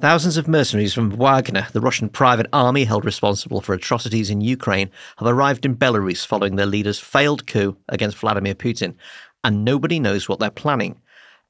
Thousands 0.00 0.36
of 0.36 0.48
mercenaries 0.48 0.94
from 0.94 1.10
Wagner, 1.10 1.68
the 1.72 1.80
Russian 1.80 2.08
private 2.08 2.46
army 2.52 2.84
held 2.84 3.04
responsible 3.04 3.60
for 3.60 3.72
atrocities 3.72 4.30
in 4.30 4.40
Ukraine, 4.40 4.90
have 5.18 5.28
arrived 5.28 5.64
in 5.64 5.76
Belarus 5.76 6.26
following 6.26 6.56
their 6.56 6.66
leader's 6.66 6.98
failed 6.98 7.46
coup 7.46 7.76
against 7.88 8.16
Vladimir 8.16 8.56
Putin, 8.56 8.96
and 9.44 9.64
nobody 9.64 10.00
knows 10.00 10.28
what 10.28 10.40
they're 10.40 10.50
planning 10.50 11.00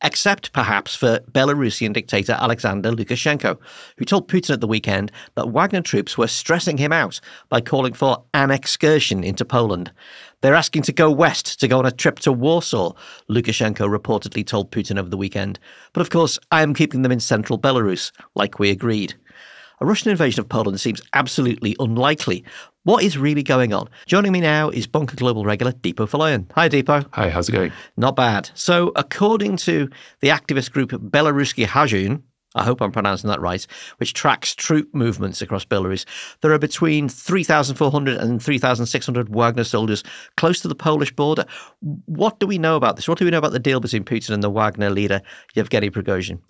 except 0.02 0.52
perhaps 0.52 0.94
for 0.94 1.20
Belarusian 1.30 1.92
dictator 1.92 2.36
Alexander 2.38 2.90
Lukashenko, 2.90 3.58
who 3.96 4.04
told 4.04 4.28
Putin 4.28 4.54
at 4.54 4.60
the 4.60 4.66
weekend 4.66 5.12
that 5.34 5.50
Wagner 5.50 5.80
troops 5.80 6.18
were 6.18 6.26
stressing 6.26 6.76
him 6.76 6.92
out 6.92 7.20
by 7.48 7.60
calling 7.60 7.92
for 7.92 8.22
an 8.34 8.50
excursion 8.50 9.22
into 9.24 9.44
Poland. 9.44 9.92
They're 10.40 10.54
asking 10.54 10.82
to 10.82 10.92
go 10.92 11.10
west 11.10 11.60
to 11.60 11.68
go 11.68 11.78
on 11.78 11.86
a 11.86 11.92
trip 11.92 12.18
to 12.20 12.32
Warsaw, 12.32 12.92
Lukashenko 13.30 13.88
reportedly 13.88 14.44
told 14.44 14.72
Putin 14.72 14.98
over 14.98 15.08
the 15.08 15.16
weekend. 15.16 15.58
But 15.92 16.00
of 16.00 16.10
course, 16.10 16.38
I 16.50 16.62
am 16.62 16.74
keeping 16.74 17.02
them 17.02 17.12
in 17.12 17.20
central 17.20 17.58
Belarus, 17.58 18.10
like 18.34 18.58
we 18.58 18.70
agreed. 18.70 19.14
A 19.80 19.84
Russian 19.84 20.12
invasion 20.12 20.40
of 20.40 20.48
Poland 20.48 20.80
seems 20.80 21.02
absolutely 21.12 21.74
unlikely, 21.80 22.44
what 22.84 23.04
is 23.04 23.16
really 23.16 23.42
going 23.42 23.72
on? 23.72 23.88
Joining 24.06 24.32
me 24.32 24.40
now 24.40 24.68
is 24.70 24.86
Bunker 24.86 25.16
Global 25.16 25.44
regular 25.44 25.72
Dipo 25.72 26.08
Faloyin. 26.08 26.50
Hi, 26.54 26.68
Dipo. 26.68 27.06
Hi, 27.12 27.30
how's 27.30 27.48
it 27.48 27.52
going? 27.52 27.72
Not 27.96 28.16
bad. 28.16 28.50
So, 28.54 28.92
according 28.96 29.56
to 29.58 29.88
the 30.20 30.28
activist 30.28 30.72
group 30.72 30.90
Belaruski 30.90 31.66
Hajun, 31.66 32.22
I 32.54 32.64
hope 32.64 32.82
I'm 32.82 32.92
pronouncing 32.92 33.28
that 33.30 33.40
right, 33.40 33.66
which 33.96 34.12
tracks 34.12 34.54
troop 34.54 34.92
movements 34.92 35.40
across 35.40 35.64
Belarus. 35.64 36.04
There 36.42 36.52
are 36.52 36.58
between 36.58 37.08
3,400 37.08 38.18
and 38.18 38.42
3,600 38.42 39.34
Wagner 39.34 39.64
soldiers 39.64 40.04
close 40.36 40.60
to 40.60 40.68
the 40.68 40.74
Polish 40.74 41.12
border. 41.12 41.46
What 41.80 42.40
do 42.40 42.46
we 42.46 42.58
know 42.58 42.76
about 42.76 42.96
this? 42.96 43.08
What 43.08 43.18
do 43.18 43.24
we 43.24 43.30
know 43.30 43.38
about 43.38 43.52
the 43.52 43.58
deal 43.58 43.80
between 43.80 44.04
Putin 44.04 44.30
and 44.30 44.42
the 44.42 44.50
Wagner 44.50 44.90
leader, 44.90 45.22
Yevgeny 45.54 45.90
Prigozhin? 45.90 46.40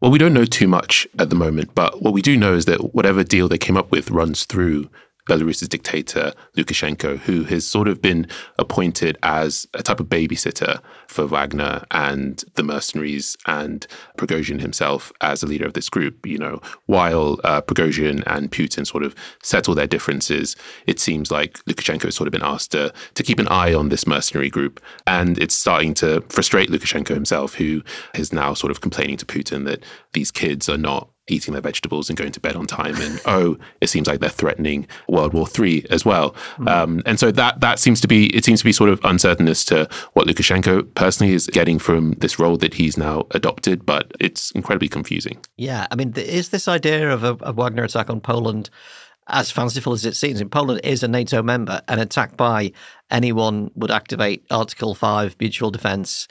Well, 0.00 0.10
we 0.10 0.18
don't 0.18 0.34
know 0.34 0.44
too 0.44 0.66
much 0.66 1.06
at 1.20 1.30
the 1.30 1.36
moment, 1.36 1.76
but 1.76 2.02
what 2.02 2.12
we 2.12 2.22
do 2.22 2.36
know 2.36 2.54
is 2.54 2.64
that 2.64 2.92
whatever 2.92 3.22
deal 3.22 3.46
they 3.46 3.58
came 3.58 3.76
up 3.76 3.92
with 3.92 4.10
runs 4.10 4.44
through 4.46 4.90
Belarus's 5.28 5.68
dictator 5.68 6.32
Lukashenko, 6.56 7.18
who 7.18 7.44
has 7.44 7.66
sort 7.66 7.88
of 7.88 8.02
been 8.02 8.26
appointed 8.58 9.16
as 9.22 9.68
a 9.74 9.82
type 9.82 10.00
of 10.00 10.06
babysitter 10.06 10.80
for 11.06 11.26
Wagner 11.26 11.84
and 11.90 12.44
the 12.54 12.62
mercenaries 12.62 13.36
and 13.46 13.86
Prigozhin 14.18 14.60
himself 14.60 15.12
as 15.20 15.42
a 15.42 15.46
leader 15.46 15.66
of 15.66 15.74
this 15.74 15.88
group. 15.88 16.26
You 16.26 16.38
know, 16.38 16.60
while 16.86 17.38
uh, 17.44 17.62
Prigozhin 17.62 18.22
and 18.26 18.50
Putin 18.50 18.86
sort 18.86 19.04
of 19.04 19.14
settle 19.42 19.74
their 19.74 19.86
differences, 19.86 20.56
it 20.86 20.98
seems 20.98 21.30
like 21.30 21.54
Lukashenko 21.64 22.04
has 22.04 22.16
sort 22.16 22.26
of 22.26 22.32
been 22.32 22.42
asked 22.42 22.72
to, 22.72 22.92
to 23.14 23.22
keep 23.22 23.38
an 23.38 23.48
eye 23.48 23.74
on 23.74 23.88
this 23.88 24.06
mercenary 24.06 24.50
group. 24.50 24.80
And 25.06 25.38
it's 25.38 25.54
starting 25.54 25.94
to 25.94 26.22
frustrate 26.28 26.70
Lukashenko 26.70 27.14
himself, 27.14 27.54
who 27.54 27.82
is 28.14 28.32
now 28.32 28.54
sort 28.54 28.70
of 28.70 28.80
complaining 28.80 29.16
to 29.18 29.26
Putin 29.26 29.64
that 29.66 29.84
these 30.14 30.30
kids 30.30 30.68
are 30.68 30.78
not 30.78 31.11
eating 31.28 31.52
their 31.52 31.62
vegetables 31.62 32.08
and 32.08 32.16
going 32.16 32.32
to 32.32 32.40
bed 32.40 32.56
on 32.56 32.66
time. 32.66 32.96
And 32.96 33.20
oh, 33.26 33.58
it 33.80 33.88
seems 33.88 34.06
like 34.06 34.20
they're 34.20 34.30
threatening 34.30 34.86
World 35.08 35.32
War 35.32 35.46
Three 35.46 35.86
as 35.90 36.04
well. 36.04 36.32
Mm-hmm. 36.32 36.68
Um, 36.68 37.02
and 37.06 37.18
so 37.18 37.30
that 37.32 37.60
that 37.60 37.78
seems 37.78 38.00
to 38.00 38.08
be 38.08 38.34
it 38.36 38.44
seems 38.44 38.60
to 38.60 38.64
be 38.64 38.72
sort 38.72 38.90
of 38.90 39.00
uncertain 39.04 39.48
as 39.48 39.64
to 39.66 39.88
what 40.14 40.26
Lukashenko 40.26 40.94
personally 40.94 41.32
is 41.32 41.46
getting 41.48 41.78
from 41.78 42.12
this 42.12 42.38
role 42.38 42.56
that 42.58 42.74
he's 42.74 42.96
now 42.96 43.26
adopted. 43.32 43.86
But 43.86 44.12
it's 44.20 44.50
incredibly 44.52 44.88
confusing. 44.88 45.38
Yeah, 45.56 45.86
I 45.90 45.94
mean, 45.94 46.12
is 46.16 46.50
this 46.50 46.68
idea 46.68 47.10
of 47.12 47.24
a, 47.24 47.36
a 47.40 47.52
Wagner 47.52 47.84
attack 47.84 48.10
on 48.10 48.20
Poland? 48.20 48.70
as 49.28 49.50
fanciful 49.50 49.92
as 49.92 50.04
it 50.04 50.16
seems, 50.16 50.40
in 50.40 50.48
Poland 50.48 50.80
is 50.84 51.02
a 51.02 51.08
NATO 51.08 51.42
member, 51.42 51.80
an 51.88 51.98
attack 51.98 52.36
by 52.36 52.72
anyone 53.10 53.70
would 53.74 53.90
activate 53.90 54.44
Article 54.50 54.94
5 54.94 55.36
mutual 55.38 55.70
defence, 55.70 56.26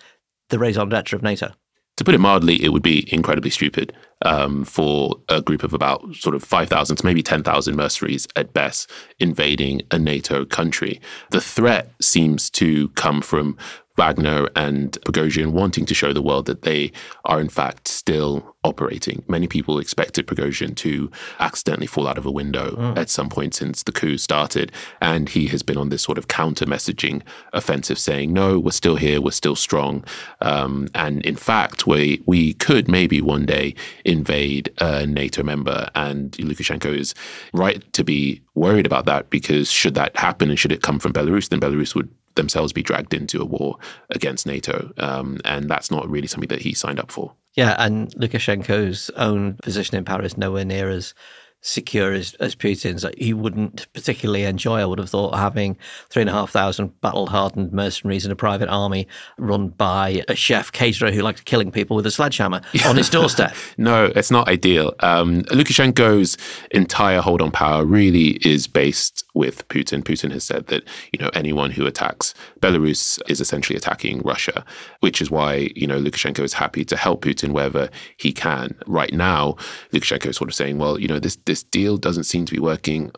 the 0.49 0.59
raison 0.59 0.89
d'etre 0.89 1.15
of 1.15 1.23
NATO. 1.23 1.53
To 1.97 2.03
put 2.03 2.15
it 2.15 2.19
mildly, 2.19 2.63
it 2.63 2.69
would 2.69 2.81
be 2.81 3.11
incredibly 3.13 3.49
stupid 3.49 3.93
um, 4.23 4.63
for 4.63 5.15
a 5.29 5.41
group 5.41 5.63
of 5.63 5.73
about 5.73 6.15
sort 6.15 6.35
of 6.35 6.43
5,000 6.43 6.95
to 6.97 7.05
maybe 7.05 7.21
10,000 7.21 7.75
mercenaries 7.75 8.27
at 8.35 8.53
best 8.53 8.89
invading 9.19 9.81
a 9.91 9.99
NATO 9.99 10.45
country. 10.45 11.01
The 11.31 11.41
threat 11.41 11.91
seems 12.01 12.49
to 12.51 12.89
come 12.89 13.21
from 13.21 13.57
Wagner 13.97 14.49
and 14.55 14.91
Prigozhin 15.05 15.51
wanting 15.51 15.85
to 15.85 15.93
show 15.93 16.13
the 16.13 16.21
world 16.21 16.45
that 16.45 16.61
they 16.63 16.91
are 17.25 17.39
in 17.39 17.49
fact 17.49 17.87
still 17.87 18.55
operating. 18.63 19.23
Many 19.27 19.47
people 19.47 19.79
expected 19.79 20.27
Prigozhin 20.27 20.75
to 20.77 21.09
accidentally 21.39 21.87
fall 21.87 22.07
out 22.07 22.17
of 22.17 22.25
a 22.25 22.31
window 22.31 22.75
mm. 22.75 22.97
at 22.97 23.09
some 23.09 23.29
point 23.29 23.55
since 23.55 23.83
the 23.83 23.91
coup 23.91 24.17
started. 24.17 24.71
And 25.01 25.29
he 25.29 25.47
has 25.47 25.63
been 25.63 25.77
on 25.77 25.89
this 25.89 26.03
sort 26.03 26.17
of 26.17 26.27
counter 26.27 26.65
messaging 26.65 27.23
offensive 27.53 27.97
saying, 27.97 28.33
no, 28.33 28.59
we're 28.59 28.71
still 28.71 28.95
here, 28.95 29.19
we're 29.19 29.31
still 29.31 29.55
strong. 29.55 30.03
Um, 30.41 30.87
and 30.93 31.25
in 31.25 31.35
fact, 31.35 31.87
we, 31.87 32.21
we 32.25 32.53
could 32.53 32.87
maybe 32.87 33.21
one 33.21 33.45
day 33.45 33.73
invade 34.05 34.71
a 34.77 35.05
NATO 35.07 35.43
member. 35.43 35.89
And 35.95 36.31
Lukashenko 36.33 36.95
is 36.95 37.15
right 37.53 37.91
to 37.93 38.03
be 38.03 38.41
worried 38.53 38.85
about 38.85 39.05
that 39.05 39.29
because 39.29 39.71
should 39.71 39.95
that 39.95 40.15
happen 40.17 40.49
and 40.49 40.59
should 40.59 40.71
it 40.71 40.81
come 40.81 40.99
from 40.99 41.13
Belarus, 41.13 41.49
then 41.49 41.59
Belarus 41.59 41.95
would 41.95 42.09
themselves 42.35 42.73
be 42.73 42.83
dragged 42.83 43.13
into 43.13 43.41
a 43.41 43.45
war 43.45 43.77
against 44.09 44.45
NATO. 44.45 44.91
Um, 44.97 45.39
and 45.45 45.69
that's 45.69 45.91
not 45.91 46.09
really 46.09 46.27
something 46.27 46.49
that 46.49 46.61
he 46.61 46.73
signed 46.73 46.99
up 46.99 47.11
for. 47.11 47.33
Yeah, 47.55 47.75
and 47.77 48.09
Lukashenko's 48.15 49.09
own 49.15 49.55
position 49.55 49.97
in 49.97 50.05
power 50.05 50.23
is 50.23 50.37
nowhere 50.37 50.65
near 50.65 50.89
as 50.89 51.13
secure 51.61 52.11
as, 52.11 52.33
as 52.35 52.55
Putin's. 52.55 53.05
He 53.17 53.33
wouldn't 53.33 53.91
particularly 53.93 54.43
enjoy, 54.43 54.79
I 54.79 54.85
would 54.85 54.99
have 54.99 55.09
thought, 55.09 55.35
having 55.35 55.77
three 56.09 56.21
and 56.21 56.29
a 56.29 56.33
half 56.33 56.49
thousand 56.49 56.99
battle 57.01 57.27
hardened 57.27 57.71
mercenaries 57.71 58.25
in 58.25 58.31
a 58.31 58.35
private 58.35 58.67
army 58.69 59.07
run 59.37 59.69
by 59.69 60.23
a 60.27 60.35
chef 60.35 60.71
caterer 60.71 61.11
who 61.11 61.21
likes 61.21 61.41
killing 61.41 61.71
people 61.71 61.95
with 61.95 62.05
a 62.05 62.11
sledgehammer 62.11 62.61
on 62.85 62.97
his 62.97 63.09
doorstep. 63.09 63.55
no, 63.77 64.05
it's 64.15 64.31
not 64.31 64.47
ideal. 64.47 64.93
Um, 64.99 65.43
Lukashenko's 65.43 66.37
entire 66.71 67.21
hold 67.21 67.41
on 67.41 67.51
power 67.51 67.85
really 67.85 68.31
is 68.45 68.67
based 68.67 69.23
with 69.33 69.67
Putin. 69.67 70.03
Putin 70.03 70.31
has 70.31 70.43
said 70.43 70.67
that, 70.67 70.83
you 71.11 71.19
know, 71.19 71.29
anyone 71.33 71.71
who 71.71 71.85
attacks 71.85 72.33
Belarus 72.59 73.21
is 73.27 73.39
essentially 73.39 73.77
attacking 73.77 74.21
Russia, 74.21 74.65
which 74.99 75.21
is 75.21 75.31
why, 75.31 75.69
you 75.75 75.87
know, 75.87 75.99
Lukashenko 75.99 76.39
is 76.39 76.53
happy 76.53 76.83
to 76.85 76.97
help 76.97 77.23
Putin 77.23 77.51
wherever 77.51 77.89
he 78.17 78.31
can. 78.31 78.75
Right 78.87 79.13
now, 79.13 79.55
Lukashenko 79.93 80.27
is 80.27 80.37
sort 80.37 80.49
of 80.49 80.55
saying, 80.55 80.77
well, 80.77 80.99
you 80.99 81.07
know, 81.07 81.19
this 81.19 81.37
this 81.45 81.63
deal 81.63 81.97
doesn't 81.97 82.25
seem 82.25 82.45
to 82.45 82.53
be 82.53 82.59
working 82.59 83.11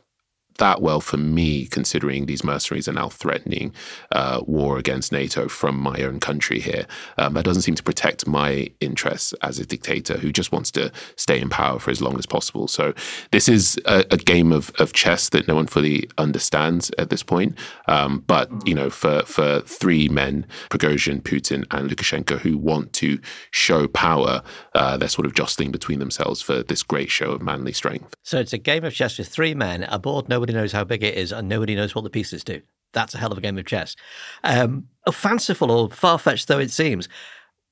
that 0.58 0.82
well 0.82 1.02
for 1.02 1.18
me, 1.18 1.66
considering 1.66 2.26
these 2.26 2.44
mercenaries 2.44 2.88
are 2.88 2.94
now 2.94 3.10
threatening 3.10 3.74
uh, 4.12 4.42
war 4.46 4.78
against 4.78 5.12
NATO 5.12 5.48
from 5.48 5.78
my 5.78 6.02
own 6.02 6.20
country 6.20 6.60
here. 6.60 6.86
Um, 7.18 7.34
that 7.34 7.46
doesn't 7.46 7.64
seem 7.64 7.76
to 7.76 7.84
protect 7.84 8.28
my 8.28 8.70
interests 8.80 9.34
as 9.42 9.60
a 9.60 9.66
dictator 9.66 10.18
who 10.18 10.32
just 10.32 10.52
wants 10.52 10.72
to 10.72 10.92
stay 11.16 11.40
in 11.40 11.50
power 11.50 11.80
for 11.80 11.92
as 11.92 12.02
long 12.02 12.18
as 12.18 12.26
possible. 12.26 12.68
So 12.68 12.94
this 13.32 13.50
is 13.50 13.80
a, 13.86 14.06
a 14.12 14.18
game 14.18 14.52
of, 14.52 14.72
of 14.80 14.94
chess 14.94 15.30
that 15.30 15.48
no 15.48 15.56
one 15.56 15.68
fully 15.68 16.10
understands 16.18 16.92
at 16.98 17.10
this 17.10 17.24
point. 17.24 17.58
Um, 17.88 18.24
but 18.28 18.50
you 18.68 18.76
know, 18.76 18.90
for 18.90 19.24
for 19.24 19.62
three 19.62 20.08
men, 20.10 20.46
Prigozhin, 20.70 21.22
Putin, 21.22 21.66
and 21.72 21.90
Lukashenko, 21.90 22.40
who 22.40 22.58
want 22.58 22.94
to 22.94 23.20
show 23.52 23.88
power, 23.88 24.44
uh, 24.76 24.98
they're 24.98 25.08
sort 25.10 25.26
of 25.26 25.34
jostling 25.34 25.72
between 25.72 26.00
themselves 26.00 26.42
for 26.42 26.64
this 26.64 26.84
great 26.84 27.10
show 27.10 27.32
of 27.32 27.42
manly 27.42 27.74
strength. 27.74 28.16
So 28.24 28.40
it's 28.40 28.54
a 28.54 28.58
game 28.58 28.84
of 28.84 28.94
chess 28.94 29.18
with 29.18 29.28
three 29.28 29.54
men 29.54 29.84
aboard 29.84 30.30
no 30.30 30.43
Nobody 30.44 30.60
knows 30.60 30.74
how 30.74 30.84
big 30.84 31.04
it 31.04 31.18
is, 31.18 31.32
and 31.32 31.48
nobody 31.48 31.74
knows 31.74 31.96
what 31.96 32.04
the 32.04 32.10
pieces 32.10 32.44
do. 32.44 32.62
That's 32.92 33.16
a 33.16 33.18
hell 33.18 33.32
of 33.32 33.38
a 33.38 33.42
game 33.42 33.58
of 33.58 33.66
chess. 33.66 33.96
Um, 34.44 34.90
fanciful 35.10 35.72
or 35.72 35.90
far 35.90 36.20
fetched 36.20 36.50
though 36.50 36.60
it 36.60 36.70
seems, 36.70 37.08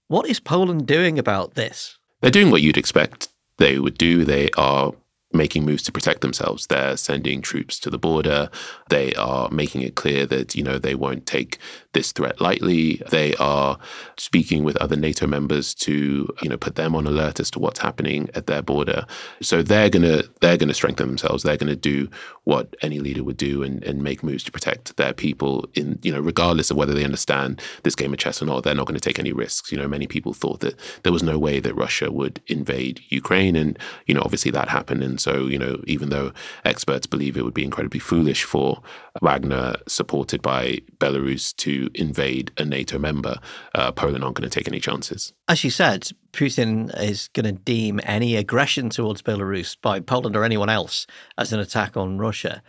what 0.07 0.25
is 0.29 0.39
Poland 0.39 0.87
doing 0.87 1.19
about 1.19 1.55
this? 1.55 1.97
They're 2.21 2.31
doing 2.31 2.49
what 2.49 2.61
you'd 2.61 2.77
expect 2.77 3.27
they 3.57 3.77
would 3.77 3.97
do. 3.97 4.23
They 4.23 4.49
are 4.57 4.93
making 5.33 5.65
moves 5.65 5.83
to 5.83 5.91
protect 5.91 6.21
themselves. 6.21 6.67
They're 6.67 6.97
sending 6.97 7.41
troops 7.41 7.79
to 7.79 7.89
the 7.89 7.97
border. 7.97 8.49
They 8.89 9.13
are 9.15 9.49
making 9.49 9.81
it 9.81 9.95
clear 9.95 10.25
that, 10.27 10.55
you 10.55 10.63
know, 10.63 10.77
they 10.77 10.95
won't 10.95 11.25
take 11.25 11.57
this 11.93 12.11
threat 12.11 12.39
lightly. 12.39 13.01
They 13.09 13.35
are 13.35 13.77
speaking 14.17 14.63
with 14.63 14.77
other 14.77 14.95
NATO 14.95 15.27
members 15.27 15.73
to, 15.75 16.27
you 16.41 16.49
know, 16.49 16.57
put 16.57 16.75
them 16.75 16.95
on 16.95 17.07
alert 17.07 17.39
as 17.39 17.51
to 17.51 17.59
what's 17.59 17.79
happening 17.79 18.29
at 18.33 18.47
their 18.47 18.61
border. 18.61 19.05
So 19.41 19.61
they're 19.61 19.89
gonna 19.89 20.23
they're 20.41 20.57
gonna 20.57 20.73
strengthen 20.73 21.07
themselves. 21.07 21.43
They're 21.43 21.57
gonna 21.57 21.75
do 21.75 22.09
what 22.43 22.75
any 22.81 22.99
leader 22.99 23.23
would 23.23 23.37
do 23.37 23.63
and, 23.63 23.83
and 23.83 24.01
make 24.01 24.23
moves 24.23 24.43
to 24.43 24.51
protect 24.51 24.97
their 24.97 25.13
people 25.13 25.69
in, 25.75 25.99
you 26.01 26.11
know, 26.11 26.19
regardless 26.19 26.71
of 26.71 26.77
whether 26.77 26.93
they 26.93 27.03
understand 27.03 27.61
this 27.83 27.95
game 27.95 28.13
of 28.13 28.19
chess 28.19 28.41
or 28.41 28.45
not, 28.45 28.63
they're 28.63 28.75
not 28.75 28.87
going 28.87 28.99
to 28.99 29.09
take 29.09 29.19
any 29.19 29.31
risks. 29.31 29.71
You 29.71 29.77
know, 29.77 29.87
many 29.87 30.07
people 30.07 30.33
thought 30.33 30.59
that 30.61 30.75
there 31.03 31.13
was 31.13 31.23
no 31.23 31.37
way 31.37 31.59
that 31.59 31.75
Russia 31.75 32.11
would 32.11 32.41
invade 32.47 33.01
Ukraine. 33.09 33.55
And, 33.55 33.77
you 34.07 34.15
know, 34.15 34.21
obviously 34.23 34.51
that 34.51 34.69
happened. 34.69 35.03
And 35.03 35.20
so, 35.21 35.47
you 35.47 35.59
know, 35.59 35.81
even 35.87 36.09
though 36.09 36.31
experts 36.65 37.05
believe 37.07 37.37
it 37.37 37.43
would 37.43 37.53
be 37.53 37.63
incredibly 37.63 37.99
foolish 37.99 38.43
for 38.43 38.81
Wagner, 39.21 39.75
supported 39.87 40.41
by 40.41 40.79
Belarus, 40.97 41.55
to 41.57 41.89
invade 41.95 42.51
a 42.57 42.65
NATO 42.65 42.97
member, 42.97 43.37
uh, 43.75 43.91
Poland 43.91 44.23
aren't 44.23 44.35
going 44.35 44.49
to 44.49 44.53
take 44.53 44.67
any 44.67 44.79
chances. 44.79 45.33
As 45.47 45.63
you 45.63 45.69
said, 45.69 46.09
Putin 46.33 46.97
is 46.99 47.27
going 47.29 47.45
to 47.45 47.51
deem 47.51 47.99
any 48.03 48.35
aggression 48.35 48.89
towards 48.89 49.21
Belarus 49.21 49.77
by 49.81 49.99
Poland 49.99 50.35
or 50.35 50.43
anyone 50.43 50.69
else 50.69 51.05
as 51.37 51.53
an 51.53 51.59
attack 51.59 51.95
on 51.95 52.17
Russia. 52.17 52.61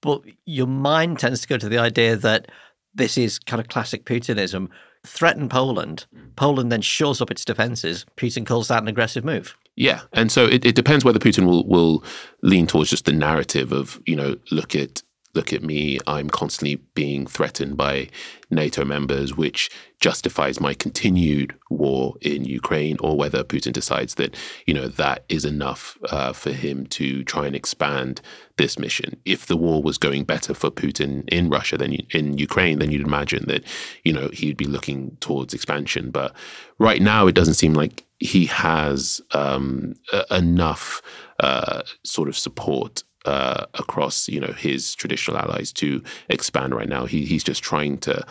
But 0.00 0.22
your 0.44 0.66
mind 0.66 1.18
tends 1.18 1.40
to 1.42 1.48
go 1.48 1.56
to 1.58 1.68
the 1.68 1.78
idea 1.78 2.16
that 2.16 2.50
this 2.94 3.16
is 3.16 3.38
kind 3.38 3.60
of 3.60 3.68
classic 3.68 4.04
Putinism. 4.04 4.68
Threaten 5.04 5.48
Poland, 5.48 6.06
Poland 6.36 6.70
then 6.70 6.82
shores 6.82 7.20
up 7.20 7.30
its 7.30 7.44
defenses. 7.44 8.04
Putin 8.16 8.46
calls 8.46 8.68
that 8.68 8.82
an 8.82 8.88
aggressive 8.88 9.24
move. 9.24 9.56
Yeah, 9.74 10.02
and 10.12 10.30
so 10.30 10.44
it, 10.44 10.64
it 10.66 10.74
depends 10.74 11.04
whether 11.04 11.18
Putin 11.18 11.46
will 11.46 11.66
will 11.66 12.04
lean 12.42 12.66
towards 12.66 12.90
just 12.90 13.06
the 13.06 13.12
narrative 13.12 13.72
of 13.72 14.00
you 14.06 14.16
know 14.16 14.36
look 14.50 14.74
at 14.74 15.02
look 15.34 15.52
at 15.52 15.62
me, 15.62 15.98
I'm 16.06 16.28
constantly 16.28 16.76
being 16.94 17.26
threatened 17.26 17.76
by 17.76 18.08
NATO 18.50 18.84
members, 18.84 19.34
which 19.34 19.70
justifies 19.98 20.60
my 20.60 20.74
continued 20.74 21.54
war 21.70 22.14
in 22.20 22.44
Ukraine, 22.44 22.96
or 23.00 23.16
whether 23.16 23.42
Putin 23.42 23.72
decides 23.72 24.16
that, 24.16 24.36
you 24.66 24.74
know, 24.74 24.88
that 24.88 25.24
is 25.28 25.44
enough 25.44 25.96
uh, 26.10 26.32
for 26.32 26.52
him 26.52 26.86
to 26.88 27.24
try 27.24 27.46
and 27.46 27.56
expand 27.56 28.20
this 28.58 28.78
mission. 28.78 29.16
If 29.24 29.46
the 29.46 29.56
war 29.56 29.82
was 29.82 29.96
going 29.96 30.24
better 30.24 30.52
for 30.52 30.70
Putin 30.70 31.26
in 31.28 31.48
Russia 31.48 31.78
than 31.78 31.94
in 32.10 32.36
Ukraine, 32.36 32.78
then 32.78 32.90
you'd 32.90 33.06
imagine 33.06 33.46
that, 33.46 33.64
you 34.04 34.12
know, 34.12 34.28
he'd 34.32 34.58
be 34.58 34.66
looking 34.66 35.16
towards 35.20 35.54
expansion. 35.54 36.10
But 36.10 36.34
right 36.78 37.00
now, 37.00 37.26
it 37.26 37.34
doesn't 37.34 37.54
seem 37.54 37.72
like 37.72 38.04
he 38.22 38.46
has 38.46 39.20
um, 39.32 39.94
enough 40.30 41.02
uh, 41.40 41.82
sort 42.04 42.28
of 42.28 42.36
support 42.36 43.02
uh, 43.24 43.66
across 43.74 44.28
you 44.28 44.40
know 44.40 44.52
his 44.52 44.94
traditional 44.94 45.36
allies 45.38 45.72
to 45.72 46.02
expand 46.28 46.74
right 46.74 46.88
now. 46.88 47.06
He, 47.06 47.24
he's 47.24 47.44
just 47.44 47.62
trying 47.62 47.98
to 47.98 48.24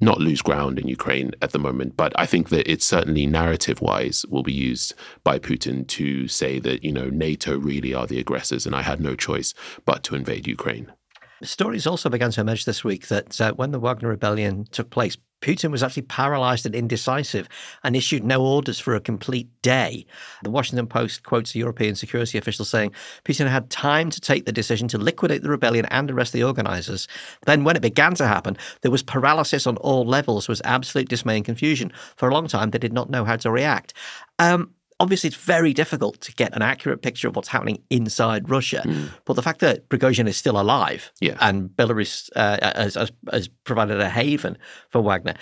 not 0.00 0.18
lose 0.18 0.42
ground 0.42 0.78
in 0.78 0.88
Ukraine 0.88 1.32
at 1.40 1.52
the 1.52 1.58
moment. 1.58 1.96
But 1.96 2.12
I 2.16 2.26
think 2.26 2.50
that 2.50 2.70
it 2.70 2.82
certainly 2.82 3.26
narrative 3.26 3.80
wise 3.80 4.26
will 4.28 4.42
be 4.42 4.52
used 4.52 4.94
by 5.24 5.38
Putin 5.38 5.86
to 5.88 6.28
say 6.28 6.58
that, 6.58 6.84
you 6.84 6.92
know, 6.92 7.08
NATO 7.08 7.56
really 7.58 7.94
are 7.94 8.06
the 8.06 8.20
aggressors 8.20 8.66
and 8.66 8.74
I 8.74 8.82
had 8.82 9.00
no 9.00 9.14
choice 9.14 9.54
but 9.86 10.02
to 10.04 10.14
invade 10.14 10.46
Ukraine. 10.46 10.92
Stories 11.42 11.86
also 11.86 12.08
began 12.08 12.30
to 12.30 12.40
emerge 12.40 12.64
this 12.64 12.82
week 12.82 13.08
that 13.08 13.40
uh, 13.40 13.52
when 13.52 13.70
the 13.70 13.78
Wagner 13.78 14.08
Rebellion 14.08 14.64
took 14.70 14.88
place, 14.88 15.18
Putin 15.42 15.70
was 15.70 15.82
actually 15.82 16.02
paralyzed 16.02 16.64
and 16.64 16.74
indecisive 16.74 17.46
and 17.84 17.94
issued 17.94 18.24
no 18.24 18.42
orders 18.42 18.80
for 18.80 18.94
a 18.94 19.00
complete 19.00 19.48
day. 19.60 20.06
The 20.42 20.50
Washington 20.50 20.86
Post 20.86 21.24
quotes 21.24 21.54
a 21.54 21.58
European 21.58 21.94
security 21.94 22.38
official 22.38 22.64
saying 22.64 22.92
Putin 23.24 23.48
had 23.48 23.68
time 23.68 24.08
to 24.10 24.20
take 24.20 24.46
the 24.46 24.52
decision 24.52 24.88
to 24.88 24.98
liquidate 24.98 25.42
the 25.42 25.50
rebellion 25.50 25.84
and 25.86 26.10
arrest 26.10 26.32
the 26.32 26.42
organizers. 26.42 27.06
Then, 27.44 27.64
when 27.64 27.76
it 27.76 27.82
began 27.82 28.14
to 28.14 28.26
happen, 28.26 28.56
there 28.80 28.90
was 28.90 29.02
paralysis 29.02 29.66
on 29.66 29.76
all 29.76 30.06
levels, 30.06 30.48
was 30.48 30.62
absolute 30.64 31.08
dismay 31.08 31.36
and 31.36 31.44
confusion. 31.44 31.92
For 32.16 32.28
a 32.30 32.34
long 32.34 32.48
time, 32.48 32.70
they 32.70 32.78
did 32.78 32.94
not 32.94 33.10
know 33.10 33.24
how 33.24 33.36
to 33.36 33.50
react. 33.50 33.92
Um, 34.38 34.70
obviously 35.00 35.28
it's 35.28 35.36
very 35.36 35.72
difficult 35.72 36.20
to 36.22 36.32
get 36.34 36.54
an 36.54 36.62
accurate 36.62 37.02
picture 37.02 37.28
of 37.28 37.36
what's 37.36 37.48
happening 37.48 37.82
inside 37.90 38.48
Russia. 38.48 38.82
Mm. 38.84 39.10
But 39.24 39.34
the 39.34 39.42
fact 39.42 39.60
that 39.60 39.88
Prigozhin 39.88 40.26
is 40.26 40.36
still 40.36 40.60
alive 40.60 41.12
yeah. 41.20 41.36
and 41.40 41.68
Belarus 41.68 42.30
uh, 42.36 42.58
has, 42.62 42.94
has, 42.94 43.12
has, 43.30 43.48
provided 43.64 44.00
a 44.00 44.08
haven 44.08 44.56
for 44.90 45.02
Wagner, 45.02 45.34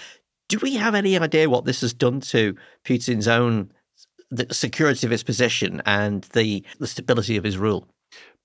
do 0.48 0.58
we 0.60 0.74
have 0.76 0.94
any 0.94 1.18
idea 1.18 1.48
what 1.48 1.64
this 1.64 1.80
has 1.80 1.94
done 1.94 2.20
to 2.20 2.54
Putin's 2.84 3.28
own 3.28 3.70
the 4.30 4.46
security 4.52 5.06
of 5.06 5.10
his 5.10 5.22
position 5.22 5.80
and 5.86 6.24
the, 6.32 6.64
the 6.78 6.86
stability 6.86 7.36
of 7.36 7.44
his 7.44 7.56
rule? 7.56 7.88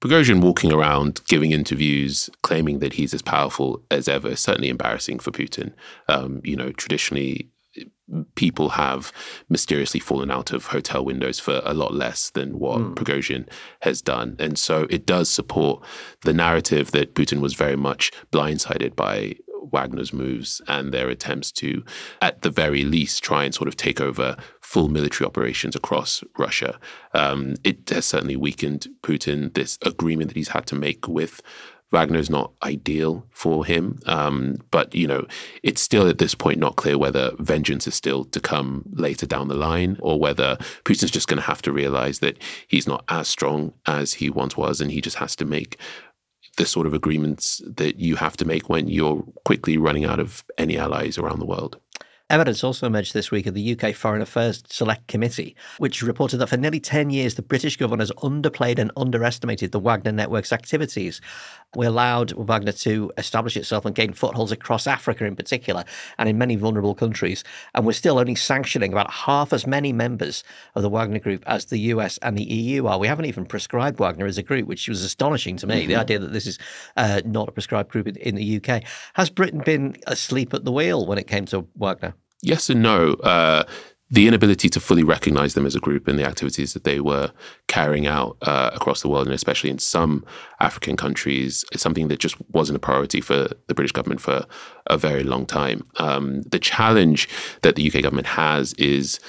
Prigozhin 0.02 0.41
walking 0.41 0.72
around 0.72 1.19
giving 1.28 1.52
interviews, 1.52 2.30
claiming 2.41 2.80
that 2.80 2.93
he's 2.93 3.13
as 3.13 3.22
powerful 3.22 3.84
as 3.91 4.08
ever, 4.08 4.36
certainly 4.36 4.69
embarrassing 4.69 5.19
for 5.19 5.32
Putin. 5.32 5.74
Um, 6.08 6.39
you 6.43 6.56
know, 6.56 6.72
traditionally, 6.72 7.50
people 8.36 8.69
have 8.69 9.12
mysteriously 9.50 10.00
fallen 10.00 10.32
out 10.32 10.52
of 10.52 10.67
hotel 10.67 11.04
windows 11.04 11.39
for 11.39 11.62
a 11.63 11.74
lot 11.74 11.93
less 11.93 12.30
than 12.32 12.60
what 12.60 12.80
mm. 12.80 12.95
Prigozhin 12.95 13.48
has 13.82 14.02
done. 14.02 14.36
And 14.39 14.58
so 14.58 14.88
it 14.89 15.06
does 15.06 15.30
support 15.30 15.84
the 16.22 16.34
narrative 16.34 16.91
that 16.91 17.15
Putin 17.15 17.41
was 17.41 17.54
very 17.54 17.76
much 17.76 18.12
blindsided 18.32 18.95
by 18.95 19.36
Wagner's 19.72 20.13
moves 20.13 20.62
and 20.67 20.93
their 20.93 21.10
attempts 21.10 21.52
to, 21.52 21.84
at 22.22 22.41
the 22.41 22.50
very 22.50 22.84
least, 22.84 23.24
try 23.24 23.43
and 23.43 23.54
sort 23.54 23.67
of 23.67 23.76
take 23.76 24.02
over 24.02 24.36
full 24.62 24.89
military 24.89 25.28
operations 25.28 25.76
across 25.76 26.24
Russia. 26.38 26.80
Um, 27.13 27.56
it 27.63 27.89
has 27.89 28.06
certainly 28.06 28.36
weakened 28.36 28.88
Putin. 29.02 29.54
This 29.54 29.78
agreement 29.86 30.30
that 30.30 30.38
he's 30.38 30.50
had 30.50 30.65
to 30.67 30.76
make 30.76 31.08
with 31.08 31.41
Wagner 31.91 32.19
is 32.19 32.30
not 32.30 32.52
ideal 32.63 33.25
for 33.32 33.65
him. 33.65 33.99
Um, 34.06 34.58
but, 34.71 34.93
you 34.93 35.08
know, 35.08 35.25
it's 35.63 35.82
still 35.82 36.08
at 36.08 36.19
this 36.19 36.36
point 36.36 36.60
not 36.60 36.75
clear 36.75 36.97
whether 36.97 37.32
vengeance 37.39 37.88
is 37.88 37.95
still 37.95 38.25
to 38.25 38.39
come 38.39 38.84
later 38.93 39.25
down 39.25 39.47
the 39.47 39.56
line 39.56 39.97
or 39.99 40.19
whether 40.19 40.58
Putin's 40.86 41.12
just 41.12 41.28
going 41.28 41.39
to 41.39 41.47
have 41.47 41.62
to 41.63 41.71
realize 41.71 42.19
that 42.19 42.38
he's 42.67 42.88
not 42.88 43.04
as 43.10 43.28
strong 43.28 43.73
as 43.88 44.13
he 44.13 44.30
once 44.30 44.56
was 44.56 44.82
and 44.82 44.91
he 44.91 45.02
just 45.02 45.17
has 45.17 45.36
to 45.38 45.45
make 45.45 45.80
the 46.58 46.65
sort 46.65 46.86
of 46.86 46.93
agreements 46.93 47.62
that 47.65 47.97
you 47.99 48.17
have 48.17 48.36
to 48.38 48.45
make 48.45 48.69
when 48.69 48.88
you're 48.88 49.23
quickly 49.45 49.78
running 49.78 50.06
out 50.06 50.19
of 50.19 50.43
any 50.58 50.78
allies 50.78 51.17
around 51.17 51.39
the 51.39 51.45
world. 51.45 51.80
Evidence 52.30 52.63
also 52.63 52.86
emerged 52.86 53.15
this 53.15 53.32
week 53.32 53.47
of 53.47 53.56
the 53.56 53.75
UK 53.75 53.95
Foreign 53.95 54.21
Affairs 54.21 54.62
Select 54.69 55.08
Committee, 55.08 55.56
which 55.80 56.04
reported 56.04 56.38
that 56.38 56.47
for 56.47 56.58
nearly 56.58 56.80
10 56.80 57.10
years, 57.10 57.34
the 57.34 57.41
British 57.41 57.75
government 57.75 58.02
has 58.02 58.12
underplayed 58.21 58.78
and 58.78 58.91
underestimated 58.95 59.71
the 59.71 59.80
Wagner 59.80 60.12
network's 60.12 60.54
activities. 60.54 61.21
We 61.75 61.86
allowed 61.86 62.32
Wagner 62.32 62.71
to 62.71 63.12
establish 63.17 63.55
itself 63.55 63.86
and 63.86 63.93
gain 63.93 64.13
footholds 64.13 64.51
across 64.51 64.88
Africa 64.88 65.25
in 65.25 65.36
particular 65.36 65.84
and 66.17 66.27
in 66.27 66.38
many 66.38 66.55
vulnerable 66.55 66.95
countries. 66.95 67.43
And 67.75 67.86
we're 67.86 67.93
still 67.93 68.17
only 68.17 68.34
sanctioning 68.34 68.91
about 68.91 69.12
half 69.12 69.53
as 69.53 69.67
many 69.67 69.93
members 69.93 70.43
of 70.73 70.82
the 70.82 70.89
Wagner 70.89 71.19
group 71.19 71.43
as 71.45 71.65
the 71.65 71.77
US 71.79 72.17
and 72.23 72.36
the 72.36 72.43
EU 72.43 72.88
are. 72.88 72.97
We 72.97 73.08
haven't 73.08 73.25
even 73.25 73.45
prescribed 73.45 73.99
Wagner 73.99 74.25
as 74.25 74.39
a 74.39 74.43
group, 74.43 74.67
which 74.67 74.89
was 74.89 75.03
astonishing 75.03 75.58
to 75.58 75.67
me. 75.67 75.82
Mm-hmm. 75.82 75.89
The 75.89 75.95
idea 75.95 76.19
that 76.19 76.34
this 76.34 76.47
is 76.47 76.58
uh, 76.97 77.21
not 77.23 77.47
a 77.47 77.51
prescribed 77.51 77.91
group 77.91 78.08
in, 78.08 78.15
in 78.15 78.36
the 78.36 78.58
UK. 78.58 78.84
Has 79.13 79.29
Britain 79.29 79.62
been 79.63 79.95
asleep 80.08 80.55
at 80.55 80.65
the 80.65 80.71
wheel 80.71 81.05
when 81.05 81.19
it 81.19 81.27
came 81.27 81.45
to 81.45 81.67
Wagner? 81.75 82.15
Yes 82.41 82.69
and 82.69 82.82
no. 82.82 83.13
Uh, 83.13 83.63
the 84.12 84.28
inability 84.28 84.69
to 84.69 84.80
fully 84.80 85.04
recognize 85.04 85.54
them 85.54 85.65
as 85.65 85.76
a 85.76 85.80
group 85.80 86.08
and 86.08 86.17
the 86.17 86.26
activities 86.26 86.74
that 86.74 86.84
they 86.84 87.00
were 87.00 87.32
carrying 87.67 88.08
out 88.08 88.38
uh, 88.41 88.72
across 88.74 89.02
the 89.02 89.08
world, 89.08 89.28
and 89.28 89.36
especially 89.36 89.69
in 89.69 89.78
some 89.78 90.26
African 90.60 90.98
countries, 90.98 91.63
is 91.72 91.82
something 91.82 92.08
that 92.08 92.19
just 92.19 92.36
wasn't 92.52 92.76
a 92.76 92.80
priority 92.80 93.22
for 93.22 93.50
the 93.67 93.76
British 93.76 93.91
government 93.91 94.19
for 94.19 94.45
a 94.88 94.98
very 94.98 95.24
long 95.24 95.45
time. 95.45 95.86
Um, 95.98 96.41
the 96.41 96.60
challenge 96.60 97.30
that 97.62 97.76
the 97.76 97.88
UK 97.88 98.02
government 98.02 98.28
has 98.28 98.74
is 98.74 99.19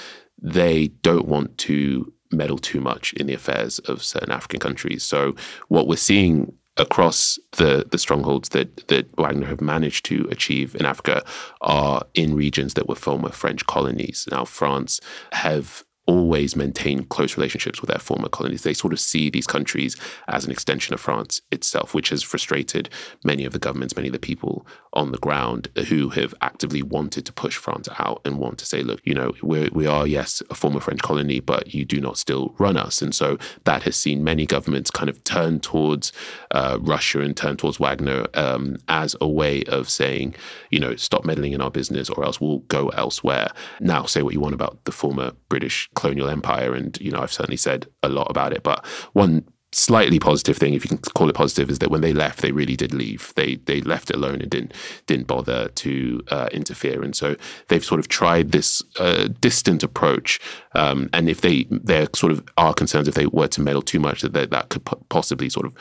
they 0.41 0.87
don't 1.03 1.27
want 1.27 1.59
to 1.59 2.11
meddle 2.31 2.57
too 2.57 2.79
much 2.79 3.13
in 3.13 3.27
the 3.27 3.33
affairs 3.33 3.77
of 3.79 4.03
certain 4.03 4.31
African 4.31 4.59
countries. 4.59 5.03
So, 5.03 5.35
what 5.67 5.87
we're 5.87 5.97
seeing 5.97 6.53
across 6.81 7.39
the 7.57 7.85
the 7.89 7.97
strongholds 7.97 8.49
that 8.49 8.87
that 8.87 9.07
Wagner 9.17 9.47
have 9.47 9.61
managed 9.61 10.03
to 10.05 10.27
achieve 10.31 10.75
in 10.75 10.85
Africa 10.85 11.23
are 11.61 12.03
in 12.13 12.35
regions 12.35 12.73
that 12.73 12.89
were 12.89 12.95
former 12.95 13.29
French 13.29 13.65
colonies. 13.67 14.27
Now 14.31 14.45
France 14.45 14.99
have 15.31 15.83
always 16.07 16.55
maintain 16.55 17.05
close 17.05 17.37
relationships 17.37 17.81
with 17.81 17.89
their 17.89 17.99
former 17.99 18.27
colonies. 18.27 18.63
They 18.63 18.73
sort 18.73 18.93
of 18.93 18.99
see 18.99 19.29
these 19.29 19.47
countries 19.47 19.95
as 20.27 20.45
an 20.45 20.51
extension 20.51 20.93
of 20.93 20.99
France 20.99 21.41
itself, 21.51 21.93
which 21.93 22.09
has 22.09 22.23
frustrated 22.23 22.89
many 23.23 23.45
of 23.45 23.53
the 23.53 23.59
governments, 23.59 23.95
many 23.95 24.07
of 24.07 24.13
the 24.13 24.19
people 24.19 24.65
on 24.93 25.11
the 25.11 25.17
ground 25.19 25.69
who 25.87 26.09
have 26.09 26.33
actively 26.41 26.81
wanted 26.81 27.25
to 27.25 27.33
push 27.33 27.55
France 27.55 27.87
out 27.99 28.21
and 28.25 28.39
want 28.39 28.57
to 28.57 28.65
say, 28.65 28.81
look, 28.81 28.99
you 29.05 29.13
know, 29.13 29.33
we're, 29.41 29.69
we 29.71 29.85
are, 29.85 30.07
yes, 30.07 30.41
a 30.49 30.55
former 30.55 30.79
French 30.79 31.01
colony, 31.01 31.39
but 31.39 31.73
you 31.73 31.85
do 31.85 32.01
not 32.01 32.17
still 32.17 32.55
run 32.57 32.77
us. 32.77 33.01
And 33.01 33.13
so 33.13 33.37
that 33.65 33.83
has 33.83 33.95
seen 33.95 34.23
many 34.23 34.45
governments 34.45 34.91
kind 34.91 35.09
of 35.09 35.23
turn 35.23 35.59
towards 35.59 36.11
uh, 36.51 36.77
Russia 36.81 37.21
and 37.21 37.37
turn 37.37 37.57
towards 37.57 37.77
Wagner 37.77 38.25
um, 38.33 38.77
as 38.87 39.15
a 39.21 39.27
way 39.27 39.63
of 39.65 39.89
saying, 39.89 40.35
you 40.71 40.79
know, 40.79 40.95
stop 40.95 41.25
meddling 41.25 41.53
in 41.53 41.61
our 41.61 41.71
business 41.71 42.09
or 42.09 42.25
else 42.25 42.41
we'll 42.41 42.59
go 42.59 42.89
elsewhere. 42.89 43.51
Now, 43.79 44.05
say 44.05 44.23
what 44.23 44.33
you 44.33 44.39
want 44.39 44.55
about 44.55 44.83
the 44.85 44.91
former 44.91 45.33
British 45.47 45.89
colonial 45.95 46.29
empire, 46.29 46.73
and 46.73 46.99
you 47.01 47.11
know 47.11 47.19
I've 47.19 47.33
certainly 47.33 47.57
said 47.57 47.87
a 48.03 48.09
lot 48.09 48.27
about 48.29 48.53
it. 48.53 48.63
But 48.63 48.85
one 49.13 49.45
slightly 49.73 50.19
positive 50.19 50.57
thing, 50.57 50.73
if 50.73 50.83
you 50.83 50.89
can 50.89 50.97
call 50.97 51.29
it 51.29 51.35
positive, 51.35 51.69
is 51.69 51.79
that 51.79 51.89
when 51.89 52.01
they 52.01 52.13
left, 52.13 52.41
they 52.41 52.51
really 52.51 52.75
did 52.75 52.93
leave. 52.93 53.33
They 53.35 53.55
they 53.55 53.81
left 53.81 54.09
it 54.09 54.15
alone 54.15 54.41
and 54.41 54.49
didn't 54.49 54.73
didn't 55.07 55.27
bother 55.27 55.69
to 55.69 56.21
uh, 56.29 56.49
interfere. 56.51 57.01
And 57.01 57.15
so 57.15 57.35
they've 57.67 57.83
sort 57.83 57.99
of 57.99 58.07
tried 58.07 58.51
this 58.51 58.83
uh, 58.99 59.29
distant 59.39 59.83
approach. 59.83 60.39
Um, 60.75 61.09
and 61.13 61.29
if 61.29 61.41
they 61.41 61.67
there 61.69 62.07
sort 62.15 62.31
of 62.31 62.43
are 62.57 62.73
concerns 62.73 63.07
if 63.07 63.15
they 63.15 63.27
were 63.27 63.47
to 63.47 63.61
meddle 63.61 63.81
too 63.81 63.99
much, 63.99 64.21
that 64.21 64.33
that 64.33 64.69
could 64.69 64.85
possibly 65.09 65.49
sort 65.49 65.65
of 65.65 65.75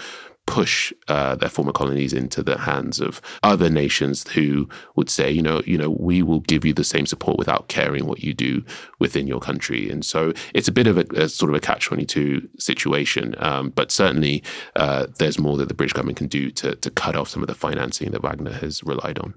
push 0.51 0.93
uh, 1.07 1.37
their 1.37 1.49
former 1.49 1.71
colonies 1.71 2.13
into 2.13 2.43
the 2.43 2.59
hands 2.59 3.01
of 3.01 3.21
other 3.45 3.71
nations 3.71 4.29
who 4.31 4.69
would 4.97 5.09
say, 5.09 5.31
you 5.31 5.43
know, 5.43 5.63
you 5.65 5.79
know, 5.79 5.91
we 5.91 6.23
will 6.23 6.41
give 6.41 6.65
you 6.65 6.75
the 6.75 6.83
same 6.83 7.07
support 7.07 7.39
without 7.39 7.69
caring 7.69 8.05
what 8.07 8.25
you 8.25 8.35
do 8.35 8.65
within 8.99 9.29
your 9.29 9.39
country. 9.39 9.89
And 9.89 10.05
so 10.05 10.33
it's 10.53 10.67
a 10.67 10.73
bit 10.73 10.89
of 10.89 10.99
a, 10.99 11.05
a 11.15 11.29
sort 11.29 11.51
of 11.51 11.55
a 11.55 11.61
catch 11.61 11.85
twenty 11.85 12.05
two 12.05 12.49
situation. 12.59 13.37
Um, 13.39 13.71
but 13.71 13.93
certainly, 13.93 14.43
uh, 14.75 15.07
there's 15.19 15.39
more 15.39 15.57
that 15.57 15.69
the 15.69 15.75
British 15.75 15.93
government 15.93 16.19
can 16.19 16.27
do 16.27 16.51
to 16.51 16.75
to 16.75 16.91
cut 16.91 17.15
off 17.15 17.29
some 17.29 17.43
of 17.45 17.49
the 17.49 17.55
financing 17.55 18.11
that 18.11 18.23
Wagner 18.23 18.55
has 18.55 18.83
relied 18.83 19.19
on. 19.21 19.35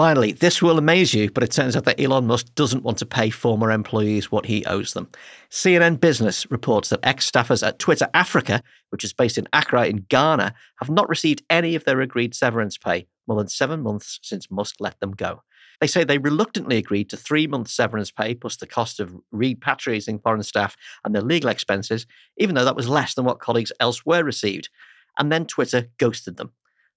Finally, 0.00 0.32
this 0.32 0.62
will 0.62 0.78
amaze 0.78 1.12
you, 1.12 1.30
but 1.30 1.42
it 1.42 1.50
turns 1.50 1.76
out 1.76 1.84
that 1.84 2.00
Elon 2.00 2.26
Musk 2.26 2.46
doesn't 2.54 2.84
want 2.84 2.96
to 2.96 3.04
pay 3.04 3.28
former 3.28 3.70
employees 3.70 4.32
what 4.32 4.46
he 4.46 4.64
owes 4.64 4.94
them. 4.94 5.06
CNN 5.50 6.00
Business 6.00 6.50
reports 6.50 6.88
that 6.88 7.00
ex 7.02 7.30
staffers 7.30 7.62
at 7.62 7.78
Twitter 7.78 8.08
Africa, 8.14 8.62
which 8.88 9.04
is 9.04 9.12
based 9.12 9.36
in 9.36 9.46
Accra 9.52 9.88
in 9.88 10.06
Ghana, 10.08 10.54
have 10.78 10.88
not 10.88 11.10
received 11.10 11.42
any 11.50 11.74
of 11.74 11.84
their 11.84 12.00
agreed 12.00 12.34
severance 12.34 12.78
pay 12.78 13.08
more 13.26 13.36
than 13.36 13.48
seven 13.48 13.82
months 13.82 14.18
since 14.22 14.50
Musk 14.50 14.76
let 14.80 14.98
them 15.00 15.10
go. 15.10 15.42
They 15.82 15.86
say 15.86 16.02
they 16.02 16.16
reluctantly 16.16 16.78
agreed 16.78 17.10
to 17.10 17.18
three 17.18 17.46
months 17.46 17.74
severance 17.74 18.10
pay 18.10 18.34
plus 18.34 18.56
the 18.56 18.66
cost 18.66 19.00
of 19.00 19.14
repatriating 19.34 20.22
foreign 20.22 20.42
staff 20.42 20.78
and 21.04 21.14
their 21.14 21.20
legal 21.20 21.50
expenses, 21.50 22.06
even 22.38 22.54
though 22.54 22.64
that 22.64 22.74
was 22.74 22.88
less 22.88 23.12
than 23.12 23.26
what 23.26 23.40
colleagues 23.40 23.70
elsewhere 23.80 24.24
received. 24.24 24.70
And 25.18 25.30
then 25.30 25.44
Twitter 25.44 25.90
ghosted 25.98 26.38
them. 26.38 26.52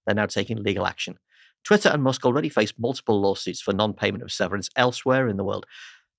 They're 0.05 0.15
now 0.15 0.25
taking 0.25 0.63
legal 0.63 0.87
action. 0.87 1.17
Twitter 1.63 1.89
and 1.89 2.03
Musk 2.03 2.25
already 2.25 2.49
face 2.49 2.73
multiple 2.77 3.19
lawsuits 3.21 3.61
for 3.61 3.73
non 3.73 3.93
payment 3.93 4.23
of 4.23 4.31
severance 4.31 4.69
elsewhere 4.75 5.27
in 5.27 5.37
the 5.37 5.43
world. 5.43 5.65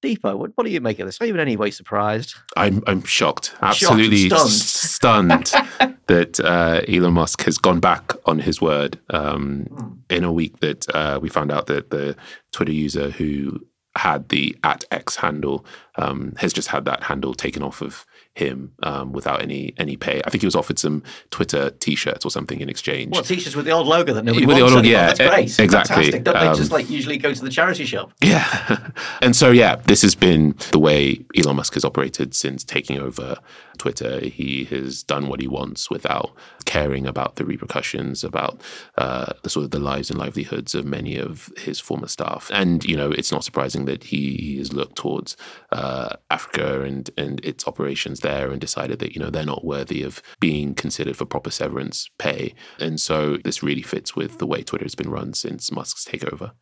Dipo, 0.02 0.36
what, 0.36 0.50
what 0.54 0.64
do 0.64 0.70
you 0.70 0.80
make 0.82 0.98
of 0.98 1.06
this? 1.06 1.18
Are 1.20 1.26
you 1.26 1.34
in 1.34 1.40
any 1.40 1.56
way 1.56 1.70
surprised? 1.70 2.34
I'm 2.56 2.82
I'm 2.86 3.02
shocked, 3.04 3.54
absolutely 3.62 4.28
shocked, 4.28 4.50
stunned, 4.50 5.48
stunned 5.48 5.96
that 6.08 6.40
uh, 6.40 6.82
Elon 6.86 7.14
Musk 7.14 7.42
has 7.44 7.56
gone 7.56 7.80
back 7.80 8.12
on 8.26 8.38
his 8.38 8.60
word. 8.60 9.00
Um, 9.10 9.66
mm. 9.70 9.98
In 10.10 10.22
a 10.22 10.32
week 10.32 10.60
that 10.60 10.86
uh, 10.94 11.18
we 11.22 11.30
found 11.30 11.50
out 11.50 11.66
that 11.68 11.90
the 11.90 12.14
Twitter 12.52 12.72
user 12.72 13.10
who 13.10 13.58
had 13.96 14.28
the 14.28 14.56
at 14.62 14.84
X 14.90 15.16
handle 15.16 15.64
um, 15.96 16.34
has 16.38 16.52
just 16.52 16.68
had 16.68 16.84
that 16.86 17.02
handle 17.04 17.34
taken 17.34 17.62
off 17.62 17.80
of 17.80 18.04
him 18.34 18.72
um, 18.82 19.12
without 19.12 19.40
any 19.40 19.72
any 19.78 19.96
pay. 19.96 20.20
I 20.24 20.30
think 20.30 20.42
he 20.42 20.46
was 20.46 20.56
offered 20.56 20.78
some 20.78 21.02
Twitter 21.30 21.70
T-shirts 21.70 22.24
or 22.24 22.30
something 22.30 22.60
in 22.60 22.68
exchange. 22.68 23.12
What 23.12 23.24
T-shirts 23.24 23.54
with 23.54 23.64
the 23.64 23.70
old 23.70 23.86
logo 23.86 24.12
that 24.12 24.24
nobody 24.24 24.44
with 24.44 24.56
wants? 24.56 24.72
The 24.72 24.76
old, 24.76 24.86
yeah, 24.86 25.06
that's 25.06 25.18
great. 25.18 25.58
Exactly. 25.60 25.94
Fantastic. 25.94 26.24
Don't 26.24 26.36
um, 26.36 26.52
they 26.52 26.58
just 26.58 26.72
like 26.72 26.90
usually 26.90 27.16
go 27.16 27.32
to 27.32 27.44
the 27.44 27.50
charity 27.50 27.84
shop? 27.84 28.12
Yeah. 28.24 28.88
and 29.20 29.36
so 29.36 29.50
yeah, 29.50 29.76
this 29.76 30.02
has 30.02 30.14
been 30.14 30.54
the 30.72 30.78
way 30.78 31.24
Elon 31.36 31.56
Musk 31.56 31.74
has 31.74 31.84
operated 31.84 32.34
since 32.34 32.64
taking 32.64 32.98
over 32.98 33.36
Twitter. 33.78 34.20
He 34.20 34.64
has 34.64 35.02
done 35.02 35.28
what 35.28 35.40
he 35.40 35.46
wants 35.46 35.90
without 35.90 36.32
caring 36.64 37.06
about 37.06 37.36
the 37.36 37.44
repercussions, 37.44 38.24
about 38.24 38.60
uh, 38.96 39.34
the 39.42 39.50
sort 39.50 39.64
of 39.64 39.70
the 39.70 39.78
lives 39.78 40.10
and 40.10 40.18
livelihoods 40.18 40.74
of 40.74 40.84
many 40.84 41.16
of 41.16 41.52
his 41.56 41.78
former 41.78 42.08
staff. 42.08 42.50
And 42.52 42.84
you 42.84 42.96
know, 42.96 43.12
it's 43.12 43.30
not 43.30 43.44
surprising 43.44 43.84
that 43.84 44.04
he 44.04 44.56
has 44.58 44.72
looked 44.72 44.96
towards 44.96 45.36
uh, 45.70 45.83
Africa 46.30 46.82
and 46.82 47.10
and 47.16 47.44
its 47.44 47.66
operations 47.66 48.20
there 48.20 48.50
and 48.50 48.60
decided 48.60 48.98
that 48.98 49.14
you 49.14 49.20
know 49.20 49.30
they're 49.30 49.44
not 49.44 49.64
worthy 49.64 50.02
of 50.02 50.22
being 50.40 50.74
considered 50.74 51.16
for 51.16 51.24
proper 51.24 51.50
severance 51.50 52.08
pay. 52.18 52.54
And 52.78 53.00
so 53.00 53.38
this 53.44 53.62
really 53.62 53.82
fits 53.82 54.16
with 54.16 54.38
the 54.38 54.46
way 54.46 54.62
Twitter 54.62 54.84
has 54.84 54.94
been 54.94 55.10
run 55.10 55.34
since 55.34 55.72
Musk's 55.72 56.04
takeover. 56.04 56.52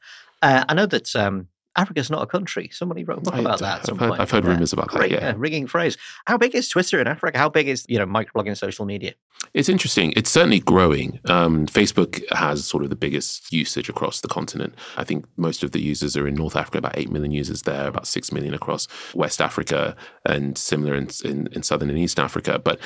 Uh, 0.43 0.65
I 0.69 0.75
know 0.75 0.87
that 0.87 1.15
um, 1.15 1.49
Africa's 1.77 2.11
not 2.11 2.23
a 2.23 2.27
country. 2.27 2.69
Somebody 2.73 3.05
wrote 3.05 3.19
a 3.19 3.21
book 3.23 3.35
about 3.35 3.61
that. 3.61 3.89
I've 3.91 3.99
heard, 3.99 4.13
I've 4.21 4.31
heard, 4.31 4.45
rumors 4.45 4.73
about 4.73 4.89
Great, 4.89 5.11
that. 5.11 5.21
Yeah. 5.21 5.29
yeah, 5.29 5.35
ringing 5.37 5.67
phrase. 5.67 5.97
How 6.27 6.37
big 6.37 6.55
is 6.55 6.69
Twitter 6.69 7.01
in 7.01 7.07
Africa? 7.07 7.39
How 7.39 7.49
big 7.49 7.69
is 7.69 7.87
you 7.89 7.99
know 7.99 8.07
microblogging 8.07 8.57
social 8.57 8.85
media? 8.85 9.15
It's 9.55 9.69
interesting. 9.69 10.13
It's 10.15 10.31
certainly 10.31 10.61
growing. 10.61 11.19
Um, 11.27 11.67
Facebook 11.67 12.23
has 12.31 12.65
sort 12.65 12.85
of 12.85 12.91
the 12.91 12.97
biggest 12.97 13.53
usage 13.53 13.89
across 13.89 14.21
the 14.21 14.29
continent. 14.29 14.75
I 14.97 15.05
think 15.05 15.27
most 15.37 15.63
of 15.63 15.73
the 15.73 15.81
users 15.81 16.17
are 16.17 16.29
in 16.29 16.35
North 16.35 16.57
Africa, 16.57 16.79
about 16.79 16.97
eight 16.97 17.11
million 17.11 17.33
users 17.33 17.63
there, 17.63 17.89
about 17.89 18.07
six 18.07 18.33
million 18.33 18.55
across 18.55 18.87
West 19.15 19.41
Africa, 19.41 19.97
and 20.27 20.57
similar 20.57 20.95
in, 20.95 21.09
in, 21.25 21.49
in 21.53 21.63
Southern 21.63 21.91
and 21.91 21.99
East 21.99 22.21
Africa. 22.21 22.61
But 22.63 22.79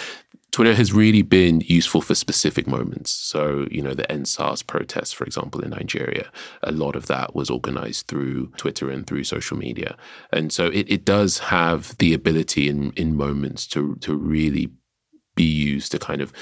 Twitter 0.57 0.75
has 0.75 0.91
really 0.91 1.21
been 1.21 1.61
useful 1.67 2.01
for 2.01 2.15
specific 2.15 2.67
moments. 2.67 3.11
So, 3.11 3.69
you 3.71 3.83
know, 3.83 3.93
the 3.93 4.05
EndSARS 4.05 4.67
protests, 4.67 5.13
for 5.13 5.25
example, 5.25 5.61
in 5.61 5.69
Nigeria, 5.69 6.31
a 6.63 6.73
lot 6.73 6.97
of 6.97 7.09
that 7.09 7.35
was 7.35 7.51
organized 7.51 8.07
through 8.07 8.47
Twitter 8.57 8.91
and 8.91 9.07
through 9.07 9.25
social 9.25 9.59
media. 9.59 9.99
And 10.33 10.51
so 10.51 10.69
it, 10.69 10.91
it 10.91 11.05
does 11.05 11.41
have 11.41 11.95
the 11.99 12.15
ability 12.15 12.71
in, 12.71 12.93
in 12.93 13.19
moments 13.19 13.67
to, 13.67 13.97
to 13.97 14.17
really 14.17 14.71
be 15.35 15.45
used 15.45 15.93
to 15.93 15.99
kind 15.99 16.23
of 16.23 16.33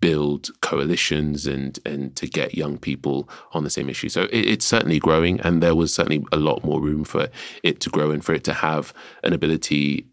build 0.00 0.48
coalitions 0.62 1.46
and 1.46 1.78
and 1.84 2.16
to 2.16 2.26
get 2.26 2.56
young 2.56 2.76
people 2.76 3.28
on 3.52 3.62
the 3.62 3.70
same 3.70 3.88
issue. 3.88 4.08
So 4.08 4.22
it, 4.32 4.46
it's 4.46 4.66
certainly 4.66 4.98
growing, 4.98 5.40
and 5.42 5.62
there 5.62 5.76
was 5.76 5.94
certainly 5.94 6.24
a 6.32 6.38
lot 6.38 6.64
more 6.64 6.80
room 6.80 7.04
for 7.04 7.28
it 7.62 7.78
to 7.82 7.90
grow 7.90 8.10
and 8.10 8.24
for 8.24 8.34
it 8.34 8.42
to 8.44 8.52
have 8.52 8.92
an 9.22 9.32
ability 9.32 10.09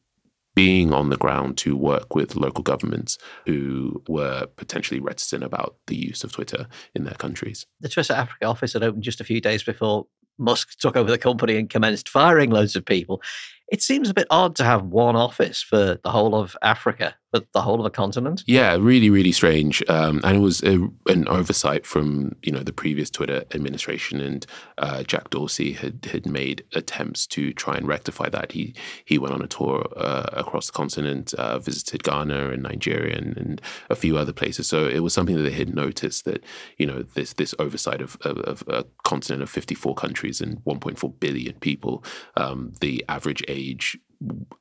being 0.58 0.92
on 0.92 1.10
the 1.10 1.18
ground 1.18 1.56
to 1.56 1.78
work 1.78 2.16
with 2.16 2.36
local 2.36 2.64
governments 2.64 3.20
who 3.46 4.02
were 4.08 4.48
potentially 4.56 5.00
reticent 5.00 5.44
about 5.44 5.76
the 5.86 5.96
use 5.96 6.24
of 6.24 6.32
Twitter 6.32 6.66
in 6.96 7.04
their 7.04 7.14
countries. 7.14 7.68
The 7.80 7.88
Twitter 7.88 8.14
Africa 8.14 8.46
office 8.46 8.74
had 8.74 8.82
opened 8.82 9.04
just 9.04 9.22
a 9.22 9.24
few 9.24 9.40
days 9.40 9.62
before 9.62 10.08
Musk 10.40 10.80
took 10.80 10.98
over 10.98 11.12
the 11.12 11.20
company 11.20 11.58
and 11.58 11.70
commenced 11.70 12.10
firing 12.10 12.50
loads 12.50 12.76
of 12.76 12.84
people. 12.84 13.22
It 13.70 13.82
seems 13.82 14.10
a 14.10 14.14
bit 14.14 14.28
odd 14.30 14.56
to 14.58 14.64
have 14.64 14.84
one 14.84 15.16
office 15.16 15.62
for 15.62 16.00
the 16.04 16.10
whole 16.10 16.36
of 16.36 16.56
Africa 16.62 17.16
but 17.32 17.52
the 17.52 17.62
whole 17.62 17.80
of 17.80 17.86
a 17.86 17.90
continent. 17.90 18.44
Yeah, 18.48 18.78
really, 18.80 19.10
really 19.10 19.32
strange. 19.32 19.84
Um, 19.90 20.22
and 20.24 20.38
it 20.38 20.40
was 20.40 20.64
a, 20.64 20.88
an 21.08 21.28
oversight 21.28 21.86
from 21.86 22.36
you 22.42 22.52
know 22.52 22.64
the 22.64 22.74
previous 22.74 23.10
Twitter 23.10 23.44
administration, 23.54 24.22
and 24.22 24.46
uh, 24.78 25.04
Jack 25.04 25.30
Dorsey 25.30 25.74
had 25.74 26.06
had 26.06 26.26
made 26.26 26.64
attempts 26.74 27.28
to 27.28 27.54
try 27.54 27.76
and 27.76 27.88
rectify 27.88 28.30
that. 28.30 28.54
He 28.54 28.74
he 29.04 29.18
went 29.18 29.34
on 29.34 29.42
a 29.42 29.48
tour 29.48 29.86
uh, 29.98 30.30
across 30.34 30.68
the 30.68 30.74
continent, 30.74 31.34
uh, 31.34 31.60
visited 31.60 32.04
Ghana 32.04 32.50
and 32.52 32.64
Nigeria, 32.64 33.18
and, 33.18 33.38
and, 33.38 33.62
a 33.90 33.96
few 33.96 34.18
other 34.18 34.34
places. 34.34 34.68
So 34.68 34.88
it 34.88 35.00
was 35.00 35.14
something 35.14 35.36
that 35.36 35.44
they 35.44 35.52
had 35.52 35.74
noticed 35.74 36.26
that 36.26 36.44
you 36.78 36.86
know 36.86 37.02
this 37.02 37.34
this 37.34 37.54
oversight 37.60 38.02
of, 38.02 38.18
of, 38.22 38.38
of 38.40 38.64
a 38.68 38.86
continent 39.04 39.44
of 39.44 39.50
fifty 39.50 39.76
four 39.76 39.96
countries 39.96 40.40
and 40.40 40.62
one 40.64 40.80
point 40.80 40.98
four 40.98 41.10
billion 41.12 41.56
people, 41.56 42.04
um, 42.38 42.74
the 42.80 43.04
average 43.10 43.44
age 43.48 43.57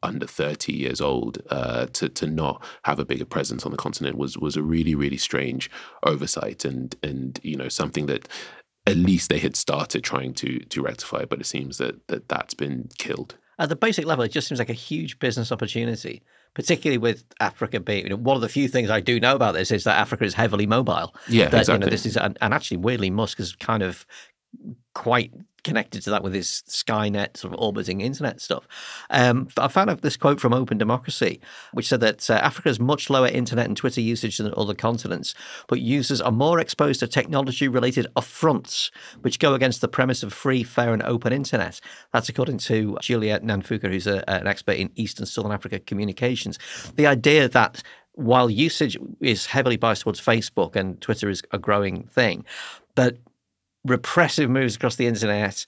under 0.03 0.27
30 0.27 0.73
years 0.73 1.01
old 1.01 1.41
uh, 1.51 1.87
to 1.87 2.09
to 2.11 2.27
not 2.27 2.63
have 2.85 2.99
a 2.99 3.05
bigger 3.05 3.25
presence 3.25 3.65
on 3.65 3.73
the 3.73 3.79
continent 3.79 4.19
was 4.19 4.37
was 4.37 4.57
a 4.57 4.63
really 4.63 4.95
really 4.95 5.17
strange 5.17 5.71
oversight 6.03 6.65
and 6.65 6.95
and 7.03 7.41
you 7.43 7.57
know 7.57 7.69
something 7.69 8.07
that 8.07 8.29
at 8.87 8.97
least 8.97 9.31
they 9.31 9.39
had 9.39 9.57
started 9.57 10.05
trying 10.05 10.35
to 10.35 10.59
to 10.61 10.83
rectify 10.83 11.25
but 11.25 11.41
it 11.41 11.47
seems 11.47 11.79
that 11.79 12.07
that 12.09 12.29
that's 12.29 12.55
been 12.55 12.89
killed 12.99 13.37
at 13.59 13.71
the 13.71 13.77
basic 13.77 14.05
level 14.05 14.25
it 14.25 14.31
just 14.31 14.47
seems 14.47 14.59
like 14.59 14.69
a 14.69 14.75
huge 14.75 15.19
business 15.19 15.51
opportunity 15.51 16.23
particularly 16.57 16.97
with 16.97 17.23
Africa 17.39 17.81
being 17.81 18.05
you 18.05 18.09
know, 18.09 18.17
one 18.17 18.35
of 18.35 18.41
the 18.41 18.49
few 18.49 18.67
things 18.67 18.89
I 18.89 19.01
do 19.01 19.21
know 19.21 19.35
about 19.35 19.53
this 19.53 19.71
is 19.71 19.85
that 19.85 19.99
Africa 19.99 20.25
is 20.25 20.33
heavily 20.33 20.67
mobile. 20.67 21.15
Yeah, 21.29 21.51
that, 21.51 21.59
exactly. 21.59 21.75
You 21.75 21.79
know, 21.81 21.91
this 21.91 22.07
is 22.07 22.17
and, 22.17 22.39
and 22.41 22.55
actually 22.55 22.79
weirdly 22.79 23.11
Musk 23.11 23.39
is 23.41 23.55
kind 23.57 23.83
of 23.83 24.07
quite 24.95 25.35
connected 25.67 26.01
to 26.01 26.11
that 26.11 26.23
with 26.23 26.33
his 26.33 26.63
Skynet 26.69 27.37
sort 27.37 27.53
of 27.53 27.59
orbiting 27.59 28.01
internet 28.01 28.41
stuff. 28.41 28.69
Um, 29.11 29.49
I 29.57 29.67
found 29.67 29.91
out 29.91 30.01
this 30.01 30.17
quote 30.17 30.41
from 30.41 30.55
Open 30.55 30.79
Democracy, 30.79 31.41
which 31.73 31.89
said 31.89 31.99
that 32.01 32.31
uh, 32.31 32.35
Africa 32.35 32.69
has 32.69 32.79
much 32.79 33.11
lower 33.11 33.27
internet 33.27 33.67
and 33.67 33.77
Twitter 33.77 34.01
usage 34.01 34.39
than 34.39 34.55
other 34.57 34.75
continents, 34.75 35.35
but 35.67 35.81
users 35.81 36.21
are 36.21 36.31
more 36.31 36.61
exposed 36.61 37.01
to 37.01 37.09
technology 37.09 37.67
related 37.67 38.07
affronts, 38.15 38.93
which 39.23 39.41
go 39.41 39.55
against 39.55 39.81
the 39.81 39.89
premise 39.89 40.23
of 40.23 40.33
free, 40.33 40.63
fair, 40.63 40.93
and 40.93 41.03
open 41.03 41.33
internet. 41.33 41.81
That's 42.13 42.29
according 42.29 42.59
to 42.59 42.97
Juliet 43.03 43.43
Nanfuka, 43.43 43.91
who's 43.91 44.07
a, 44.07 44.29
an 44.31 44.47
expert 44.47 44.77
in 44.77 44.93
East 44.95 45.19
and 45.19 45.27
Southern 45.27 45.51
Africa 45.51 45.81
communications. 45.81 46.61
The 46.95 47.09
idea 47.09 47.49
that 47.49 47.83
while 48.13 48.49
usage 48.49 48.97
is 49.21 49.47
heavily 49.47 49.77
biased 49.77 50.03
towards 50.03 50.21
Facebook 50.21 50.77
and 50.77 51.01
Twitter 51.01 51.29
is 51.29 51.43
a 51.51 51.59
growing 51.59 52.05
thing, 52.07 52.45
that 52.95 53.17
repressive 53.87 54.51
moves 54.51 54.77
across 54.77 54.97
the 54.97 55.07
internet, 55.07 55.65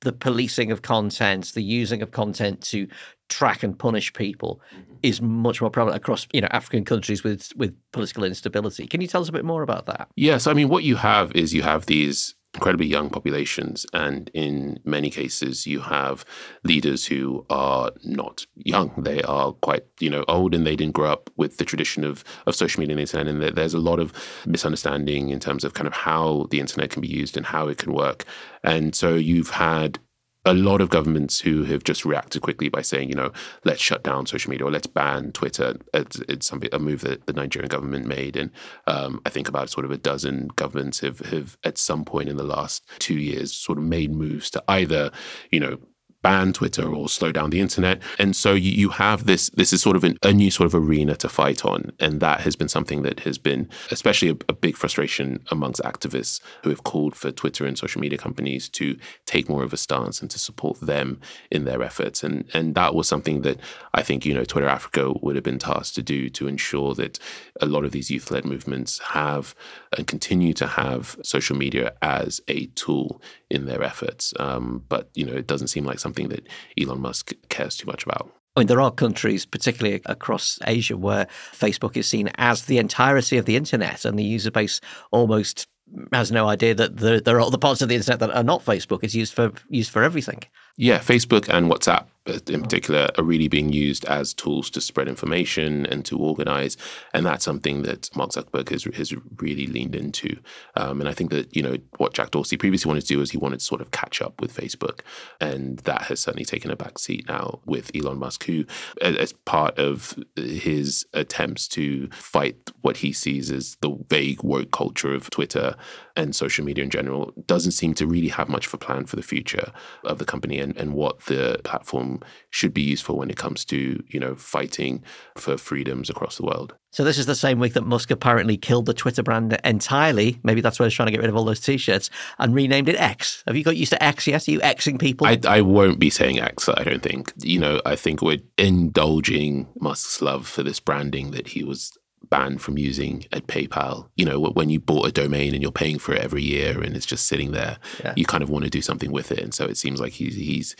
the 0.00 0.12
policing 0.12 0.70
of 0.70 0.82
content, 0.82 1.52
the 1.54 1.62
using 1.62 2.02
of 2.02 2.10
content 2.10 2.60
to 2.62 2.88
track 3.28 3.62
and 3.62 3.78
punish 3.78 4.12
people 4.12 4.60
mm-hmm. 4.74 4.94
is 5.02 5.22
much 5.22 5.60
more 5.60 5.70
prevalent 5.70 5.96
across 5.96 6.26
you 6.32 6.40
know 6.40 6.48
African 6.50 6.84
countries 6.84 7.24
with 7.24 7.50
with 7.56 7.74
political 7.92 8.24
instability. 8.24 8.86
Can 8.86 9.00
you 9.00 9.06
tell 9.06 9.22
us 9.22 9.28
a 9.28 9.32
bit 9.32 9.44
more 9.44 9.62
about 9.62 9.86
that? 9.86 10.08
Yes, 10.16 10.46
I 10.46 10.52
mean 10.52 10.68
what 10.68 10.84
you 10.84 10.96
have 10.96 11.32
is 11.32 11.54
you 11.54 11.62
have 11.62 11.86
these 11.86 12.34
incredibly 12.54 12.86
young 12.86 13.08
populations. 13.08 13.86
And 13.92 14.30
in 14.34 14.80
many 14.84 15.10
cases, 15.10 15.66
you 15.66 15.80
have 15.80 16.24
leaders 16.64 17.06
who 17.06 17.46
are 17.48 17.90
not 18.04 18.46
young. 18.54 18.92
They 18.98 19.22
are 19.22 19.52
quite, 19.52 19.84
you 20.00 20.10
know, 20.10 20.24
old 20.28 20.54
and 20.54 20.66
they 20.66 20.76
didn't 20.76 20.94
grow 20.94 21.10
up 21.10 21.30
with 21.36 21.56
the 21.56 21.64
tradition 21.64 22.04
of, 22.04 22.24
of 22.46 22.54
social 22.54 22.80
media 22.80 22.92
and 22.92 22.98
the 22.98 23.02
internet. 23.02 23.48
And 23.48 23.56
there's 23.56 23.74
a 23.74 23.78
lot 23.78 23.98
of 23.98 24.12
misunderstanding 24.46 25.30
in 25.30 25.40
terms 25.40 25.64
of 25.64 25.74
kind 25.74 25.86
of 25.86 25.94
how 25.94 26.46
the 26.50 26.60
internet 26.60 26.90
can 26.90 27.00
be 27.00 27.08
used 27.08 27.36
and 27.36 27.46
how 27.46 27.68
it 27.68 27.78
can 27.78 27.92
work. 27.92 28.24
And 28.62 28.94
so 28.94 29.14
you've 29.14 29.50
had 29.50 29.98
a 30.44 30.54
lot 30.54 30.80
of 30.80 30.90
governments 30.90 31.40
who 31.40 31.62
have 31.64 31.84
just 31.84 32.04
reacted 32.04 32.42
quickly 32.42 32.68
by 32.68 32.82
saying, 32.82 33.08
you 33.08 33.14
know, 33.14 33.30
let's 33.64 33.80
shut 33.80 34.02
down 34.02 34.26
social 34.26 34.50
media 34.50 34.66
or 34.66 34.70
let's 34.70 34.88
ban 34.88 35.30
Twitter. 35.32 35.76
It's, 35.94 36.18
it's 36.28 36.46
something 36.46 36.68
a 36.72 36.78
move 36.78 37.02
that 37.02 37.26
the 37.26 37.32
Nigerian 37.32 37.68
government 37.68 38.06
made, 38.06 38.36
and 38.36 38.50
um, 38.86 39.20
I 39.24 39.30
think 39.30 39.48
about 39.48 39.70
sort 39.70 39.84
of 39.84 39.90
a 39.90 39.98
dozen 39.98 40.48
governments 40.56 41.00
have 41.00 41.20
have 41.20 41.56
at 41.64 41.78
some 41.78 42.04
point 42.04 42.28
in 42.28 42.36
the 42.36 42.42
last 42.42 42.82
two 42.98 43.18
years 43.18 43.52
sort 43.52 43.78
of 43.78 43.84
made 43.84 44.12
moves 44.12 44.50
to 44.50 44.64
either, 44.68 45.10
you 45.50 45.60
know, 45.60 45.78
ban 46.22 46.52
Twitter 46.52 46.88
or 46.94 47.08
slow 47.08 47.32
down 47.32 47.50
the 47.50 47.60
internet. 47.60 48.00
And 48.18 48.34
so 48.34 48.54
you, 48.54 48.70
you 48.70 48.88
have 48.90 49.26
this, 49.26 49.50
this 49.50 49.72
is 49.72 49.82
sort 49.82 49.96
of 49.96 50.04
an, 50.04 50.16
a 50.22 50.32
new 50.32 50.50
sort 50.50 50.66
of 50.66 50.74
arena 50.74 51.16
to 51.16 51.28
fight 51.28 51.64
on. 51.64 51.92
And 52.00 52.20
that 52.20 52.40
has 52.40 52.56
been 52.56 52.68
something 52.68 53.02
that 53.02 53.20
has 53.20 53.38
been 53.38 53.68
especially 53.90 54.30
a, 54.30 54.36
a 54.48 54.52
big 54.52 54.76
frustration 54.76 55.42
amongst 55.50 55.82
activists 55.82 56.40
who 56.62 56.70
have 56.70 56.84
called 56.84 57.14
for 57.16 57.30
Twitter 57.30 57.66
and 57.66 57.76
social 57.76 58.00
media 58.00 58.18
companies 58.18 58.68
to 58.70 58.96
take 59.26 59.48
more 59.48 59.62
of 59.62 59.72
a 59.72 59.76
stance 59.76 60.20
and 60.20 60.30
to 60.30 60.38
support 60.38 60.80
them 60.80 61.20
in 61.50 61.64
their 61.64 61.82
efforts. 61.82 62.22
And, 62.22 62.48
and 62.54 62.74
that 62.74 62.94
was 62.94 63.08
something 63.08 63.42
that 63.42 63.58
I 63.94 64.02
think, 64.02 64.24
you 64.24 64.34
know, 64.34 64.44
Twitter 64.44 64.68
Africa 64.68 65.12
would 65.20 65.34
have 65.34 65.44
been 65.44 65.58
tasked 65.58 65.96
to 65.96 66.02
do 66.02 66.28
to 66.30 66.46
ensure 66.46 66.94
that 66.94 67.18
a 67.60 67.66
lot 67.66 67.84
of 67.84 67.92
these 67.92 68.10
youth 68.10 68.30
led 68.30 68.44
movements 68.44 69.00
have 69.00 69.54
and 69.96 70.06
continue 70.06 70.52
to 70.54 70.66
have 70.66 71.16
social 71.22 71.56
media 71.56 71.94
as 72.00 72.40
a 72.48 72.66
tool 72.66 73.20
in 73.52 73.66
their 73.66 73.82
efforts. 73.82 74.32
Um, 74.40 74.82
but, 74.88 75.10
you 75.14 75.24
know, 75.26 75.34
it 75.34 75.46
doesn't 75.46 75.68
seem 75.68 75.84
like 75.84 75.98
something 75.98 76.30
that 76.30 76.48
Elon 76.80 77.00
Musk 77.00 77.32
cares 77.50 77.76
too 77.76 77.86
much 77.86 78.04
about. 78.04 78.32
I 78.56 78.60
mean, 78.60 78.66
there 78.66 78.80
are 78.80 78.90
countries, 78.90 79.46
particularly 79.46 80.00
across 80.06 80.58
Asia, 80.66 80.96
where 80.96 81.26
Facebook 81.52 81.96
is 81.96 82.08
seen 82.08 82.30
as 82.36 82.62
the 82.62 82.78
entirety 82.78 83.36
of 83.38 83.44
the 83.44 83.56
internet, 83.56 84.04
and 84.04 84.18
the 84.18 84.24
user 84.24 84.50
base 84.50 84.80
almost 85.10 85.68
has 86.12 86.32
no 86.32 86.48
idea 86.48 86.74
that 86.74 86.96
there, 86.96 87.20
there 87.20 87.36
are 87.36 87.40
other 87.40 87.58
parts 87.58 87.82
of 87.82 87.88
the 87.88 87.94
internet 87.94 88.20
that 88.20 88.30
are 88.30 88.42
not 88.42 88.64
Facebook. 88.64 89.00
It's 89.02 89.14
used 89.14 89.34
for 89.34 89.52
used 89.68 89.90
for 89.90 90.02
everything. 90.02 90.42
Yeah, 90.76 90.98
Facebook 90.98 91.48
and 91.48 91.70
WhatsApp 91.70 92.06
in 92.26 92.62
particular 92.62 93.08
are 93.18 93.24
really 93.24 93.48
being 93.48 93.72
used 93.72 94.04
as 94.04 94.32
tools 94.32 94.70
to 94.70 94.80
spread 94.80 95.08
information 95.08 95.86
and 95.86 96.04
to 96.04 96.18
organize. 96.18 96.76
And 97.12 97.26
that's 97.26 97.44
something 97.44 97.82
that 97.82 98.14
Mark 98.14 98.30
Zuckerberg 98.30 98.68
has, 98.70 98.84
has 98.84 99.12
really 99.36 99.66
leaned 99.66 99.94
into. 99.94 100.38
Um, 100.76 101.00
and 101.00 101.08
I 101.08 101.12
think 101.12 101.30
that, 101.30 101.54
you 101.54 101.62
know, 101.62 101.76
what 101.96 102.14
Jack 102.14 102.30
Dorsey 102.30 102.56
previously 102.56 102.88
wanted 102.88 103.02
to 103.02 103.14
do 103.14 103.20
is 103.20 103.30
he 103.30 103.38
wanted 103.38 103.58
to 103.58 103.64
sort 103.64 103.80
of 103.80 103.90
catch 103.90 104.22
up 104.22 104.40
with 104.40 104.54
Facebook. 104.54 105.00
And 105.40 105.78
that 105.80 106.02
has 106.02 106.20
certainly 106.20 106.44
taken 106.44 106.70
a 106.70 106.76
back 106.76 106.98
seat 106.98 107.26
now 107.26 107.60
with 107.64 107.90
Elon 107.94 108.18
Musk, 108.18 108.44
who, 108.44 108.64
as 109.00 109.32
part 109.32 109.78
of 109.78 110.16
his 110.36 111.04
attempts 111.12 111.66
to 111.68 112.08
fight 112.10 112.70
what 112.82 112.98
he 112.98 113.12
sees 113.12 113.50
as 113.50 113.76
the 113.80 113.96
vague 114.08 114.42
woke 114.42 114.70
culture 114.70 115.12
of 115.12 115.28
Twitter 115.30 115.74
and 116.16 116.36
social 116.36 116.64
media 116.64 116.84
in 116.84 116.90
general, 116.90 117.32
doesn't 117.46 117.72
seem 117.72 117.94
to 117.94 118.06
really 118.06 118.28
have 118.28 118.48
much 118.48 118.66
of 118.66 118.74
a 118.74 118.78
plan 118.78 119.06
for 119.06 119.16
the 119.16 119.22
future 119.22 119.72
of 120.04 120.18
the 120.18 120.24
company 120.24 120.58
and, 120.58 120.76
and 120.76 120.92
what 120.94 121.20
the 121.20 121.60
platform 121.64 122.11
Um, 122.12 122.28
should 122.50 122.74
be 122.74 122.82
useful 122.82 123.16
when 123.16 123.30
it 123.30 123.36
comes 123.36 123.64
to, 123.66 124.02
you 124.08 124.20
know, 124.20 124.34
fighting 124.34 125.02
for 125.36 125.56
freedoms 125.56 126.10
across 126.10 126.36
the 126.36 126.44
world. 126.44 126.74
So 126.90 127.02
this 127.02 127.16
is 127.16 127.24
the 127.24 127.34
same 127.34 127.58
week 127.58 127.72
that 127.72 127.86
Musk 127.86 128.10
apparently 128.10 128.58
killed 128.58 128.84
the 128.84 128.92
Twitter 128.92 129.22
brand 129.22 129.58
entirely. 129.64 130.38
Maybe 130.42 130.60
that's 130.60 130.78
why 130.78 130.84
he's 130.84 130.92
trying 130.92 131.06
to 131.06 131.12
get 131.12 131.22
rid 131.22 131.30
of 131.30 131.36
all 131.36 131.44
those 131.44 131.60
t-shirts 131.60 132.10
and 132.38 132.54
renamed 132.54 132.90
it 132.90 132.96
X. 132.96 133.42
Have 133.46 133.56
you 133.56 133.64
got 133.64 133.78
used 133.78 133.92
to 133.92 134.02
X 134.02 134.26
yet? 134.26 134.46
Are 134.46 134.50
you 134.50 134.60
Xing 134.60 135.00
people? 135.00 135.26
I, 135.26 135.40
I 135.48 135.62
won't 135.62 135.98
be 135.98 136.10
saying 136.10 136.38
X, 136.38 136.68
I 136.68 136.82
don't 136.84 137.02
think. 137.02 137.32
You 137.38 137.58
know, 137.58 137.80
I 137.86 137.96
think 137.96 138.20
we're 138.20 138.42
indulging 138.58 139.68
Musk's 139.80 140.20
love 140.20 140.46
for 140.46 140.62
this 140.62 140.80
branding 140.80 141.30
that 141.30 141.48
he 141.48 141.64
was 141.64 141.96
banned 142.32 142.62
from 142.62 142.78
using 142.78 143.26
at 143.30 143.46
PayPal. 143.46 144.08
You 144.16 144.24
know, 144.24 144.40
when 144.40 144.70
you 144.70 144.80
bought 144.80 145.06
a 145.06 145.12
domain 145.12 145.52
and 145.52 145.60
you're 145.60 145.70
paying 145.70 145.98
for 145.98 146.14
it 146.14 146.22
every 146.22 146.42
year 146.42 146.80
and 146.80 146.96
it's 146.96 147.04
just 147.04 147.26
sitting 147.26 147.52
there, 147.52 147.76
yeah. 148.02 148.14
you 148.16 148.24
kind 148.24 148.42
of 148.42 148.48
want 148.48 148.64
to 148.64 148.70
do 148.70 148.80
something 148.80 149.12
with 149.12 149.30
it. 149.30 149.40
And 149.40 149.52
so 149.52 149.66
it 149.66 149.76
seems 149.76 150.00
like 150.00 150.14
he's 150.14 150.34
he's 150.34 150.74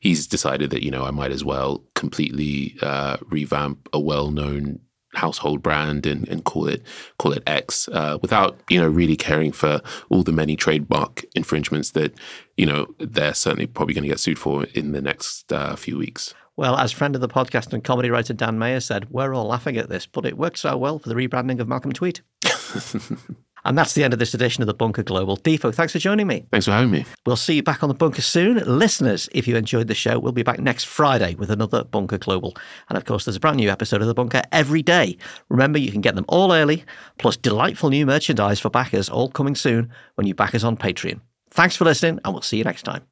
he's 0.00 0.26
decided 0.26 0.70
that 0.70 0.82
you 0.82 0.90
know 0.90 1.04
I 1.04 1.12
might 1.12 1.30
as 1.30 1.44
well 1.44 1.84
completely 1.94 2.74
uh, 2.82 3.18
revamp 3.30 3.88
a 3.92 4.00
well-known 4.00 4.80
household 5.14 5.62
brand 5.62 6.06
and, 6.06 6.28
and 6.28 6.44
call 6.44 6.66
it 6.66 6.82
call 7.18 7.32
it 7.32 7.44
X 7.46 7.88
uh, 7.92 8.18
without 8.20 8.58
you 8.68 8.80
know 8.80 8.88
really 8.88 9.16
caring 9.16 9.52
for 9.52 9.80
all 10.10 10.24
the 10.24 10.32
many 10.32 10.56
trademark 10.56 11.24
infringements 11.36 11.92
that 11.92 12.12
you 12.56 12.66
know 12.66 12.88
they're 12.98 13.32
certainly 13.32 13.68
probably 13.68 13.94
going 13.94 14.02
to 14.02 14.08
get 14.08 14.18
sued 14.18 14.40
for 14.40 14.64
in 14.74 14.90
the 14.90 15.00
next 15.00 15.52
uh, 15.52 15.76
few 15.76 15.96
weeks. 15.96 16.34
Well, 16.56 16.76
as 16.76 16.90
friend 16.90 17.14
of 17.14 17.20
the 17.20 17.28
podcast 17.28 17.74
and 17.74 17.84
comedy 17.84 18.08
writer 18.08 18.32
Dan 18.32 18.58
Mayer 18.58 18.80
said, 18.80 19.10
we're 19.10 19.34
all 19.34 19.46
laughing 19.46 19.76
at 19.76 19.90
this, 19.90 20.06
but 20.06 20.24
it 20.24 20.38
worked 20.38 20.58
so 20.58 20.76
well 20.78 20.98
for 20.98 21.10
the 21.10 21.14
rebranding 21.14 21.60
of 21.60 21.68
Malcolm 21.68 21.92
Tweet. 21.92 22.22
and 23.66 23.76
that's 23.76 23.92
the 23.92 24.02
end 24.02 24.14
of 24.14 24.18
this 24.18 24.32
edition 24.32 24.62
of 24.62 24.66
the 24.66 24.72
Bunker 24.72 25.02
Global. 25.02 25.36
Dipo, 25.36 25.74
thanks 25.74 25.92
for 25.92 25.98
joining 25.98 26.26
me. 26.26 26.46
Thanks 26.50 26.64
for 26.64 26.72
having 26.72 26.90
me. 26.90 27.04
We'll 27.26 27.36
see 27.36 27.56
you 27.56 27.62
back 27.62 27.82
on 27.82 27.90
the 27.90 27.94
Bunker 27.94 28.22
soon. 28.22 28.56
Listeners, 28.64 29.28
if 29.32 29.46
you 29.46 29.54
enjoyed 29.54 29.88
the 29.88 29.94
show, 29.94 30.18
we'll 30.18 30.32
be 30.32 30.42
back 30.42 30.58
next 30.58 30.84
Friday 30.84 31.34
with 31.34 31.50
another 31.50 31.84
Bunker 31.84 32.16
Global. 32.16 32.56
And 32.88 32.96
of 32.96 33.04
course, 33.04 33.26
there's 33.26 33.36
a 33.36 33.40
brand 33.40 33.58
new 33.58 33.68
episode 33.68 34.00
of 34.00 34.06
the 34.06 34.14
Bunker 34.14 34.40
every 34.50 34.82
day. 34.82 35.18
Remember, 35.50 35.78
you 35.78 35.92
can 35.92 36.00
get 36.00 36.14
them 36.14 36.24
all 36.26 36.54
early, 36.54 36.84
plus 37.18 37.36
delightful 37.36 37.90
new 37.90 38.06
merchandise 38.06 38.60
for 38.60 38.70
backers, 38.70 39.10
all 39.10 39.28
coming 39.28 39.54
soon 39.54 39.90
when 40.14 40.26
you 40.26 40.34
back 40.34 40.54
us 40.54 40.64
on 40.64 40.78
Patreon. 40.78 41.20
Thanks 41.50 41.76
for 41.76 41.84
listening, 41.84 42.18
and 42.24 42.32
we'll 42.32 42.42
see 42.42 42.56
you 42.56 42.64
next 42.64 42.84
time. 42.84 43.04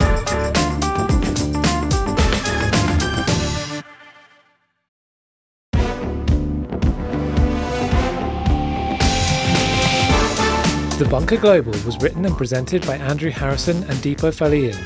The 10.96 11.06
Bunker 11.06 11.36
Global 11.36 11.72
was 11.84 12.00
written 12.00 12.24
and 12.24 12.36
presented 12.36 12.86
by 12.86 12.96
Andrew 12.98 13.30
Harrison 13.30 13.78
and 13.78 13.98
Dipo 13.98 14.30
Faloyin. 14.30 14.78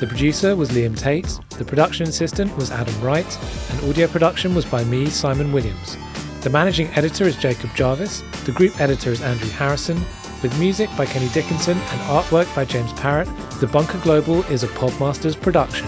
The 0.00 0.06
producer 0.08 0.56
was 0.56 0.70
Liam 0.70 0.98
Tait, 0.98 1.38
the 1.58 1.64
production 1.64 2.08
assistant 2.08 2.56
was 2.56 2.72
Adam 2.72 3.00
Wright, 3.00 3.38
and 3.70 3.88
audio 3.88 4.08
production 4.08 4.56
was 4.56 4.64
by 4.64 4.82
me, 4.82 5.06
Simon 5.06 5.52
Williams. 5.52 5.96
The 6.40 6.50
managing 6.50 6.88
editor 6.96 7.22
is 7.22 7.36
Jacob 7.36 7.70
Jarvis, 7.76 8.24
the 8.44 8.50
group 8.50 8.80
editor 8.80 9.10
is 9.10 9.22
Andrew 9.22 9.48
Harrison, 9.50 10.00
with 10.42 10.58
music 10.58 10.90
by 10.96 11.06
Kenny 11.06 11.28
Dickinson 11.28 11.78
and 11.78 12.00
artwork 12.10 12.52
by 12.56 12.64
James 12.64 12.92
Parrott. 12.94 13.28
The 13.60 13.68
Bunker 13.68 13.98
Global 13.98 14.42
is 14.46 14.64
a 14.64 14.68
Podmasters 14.68 15.40
production. 15.40 15.86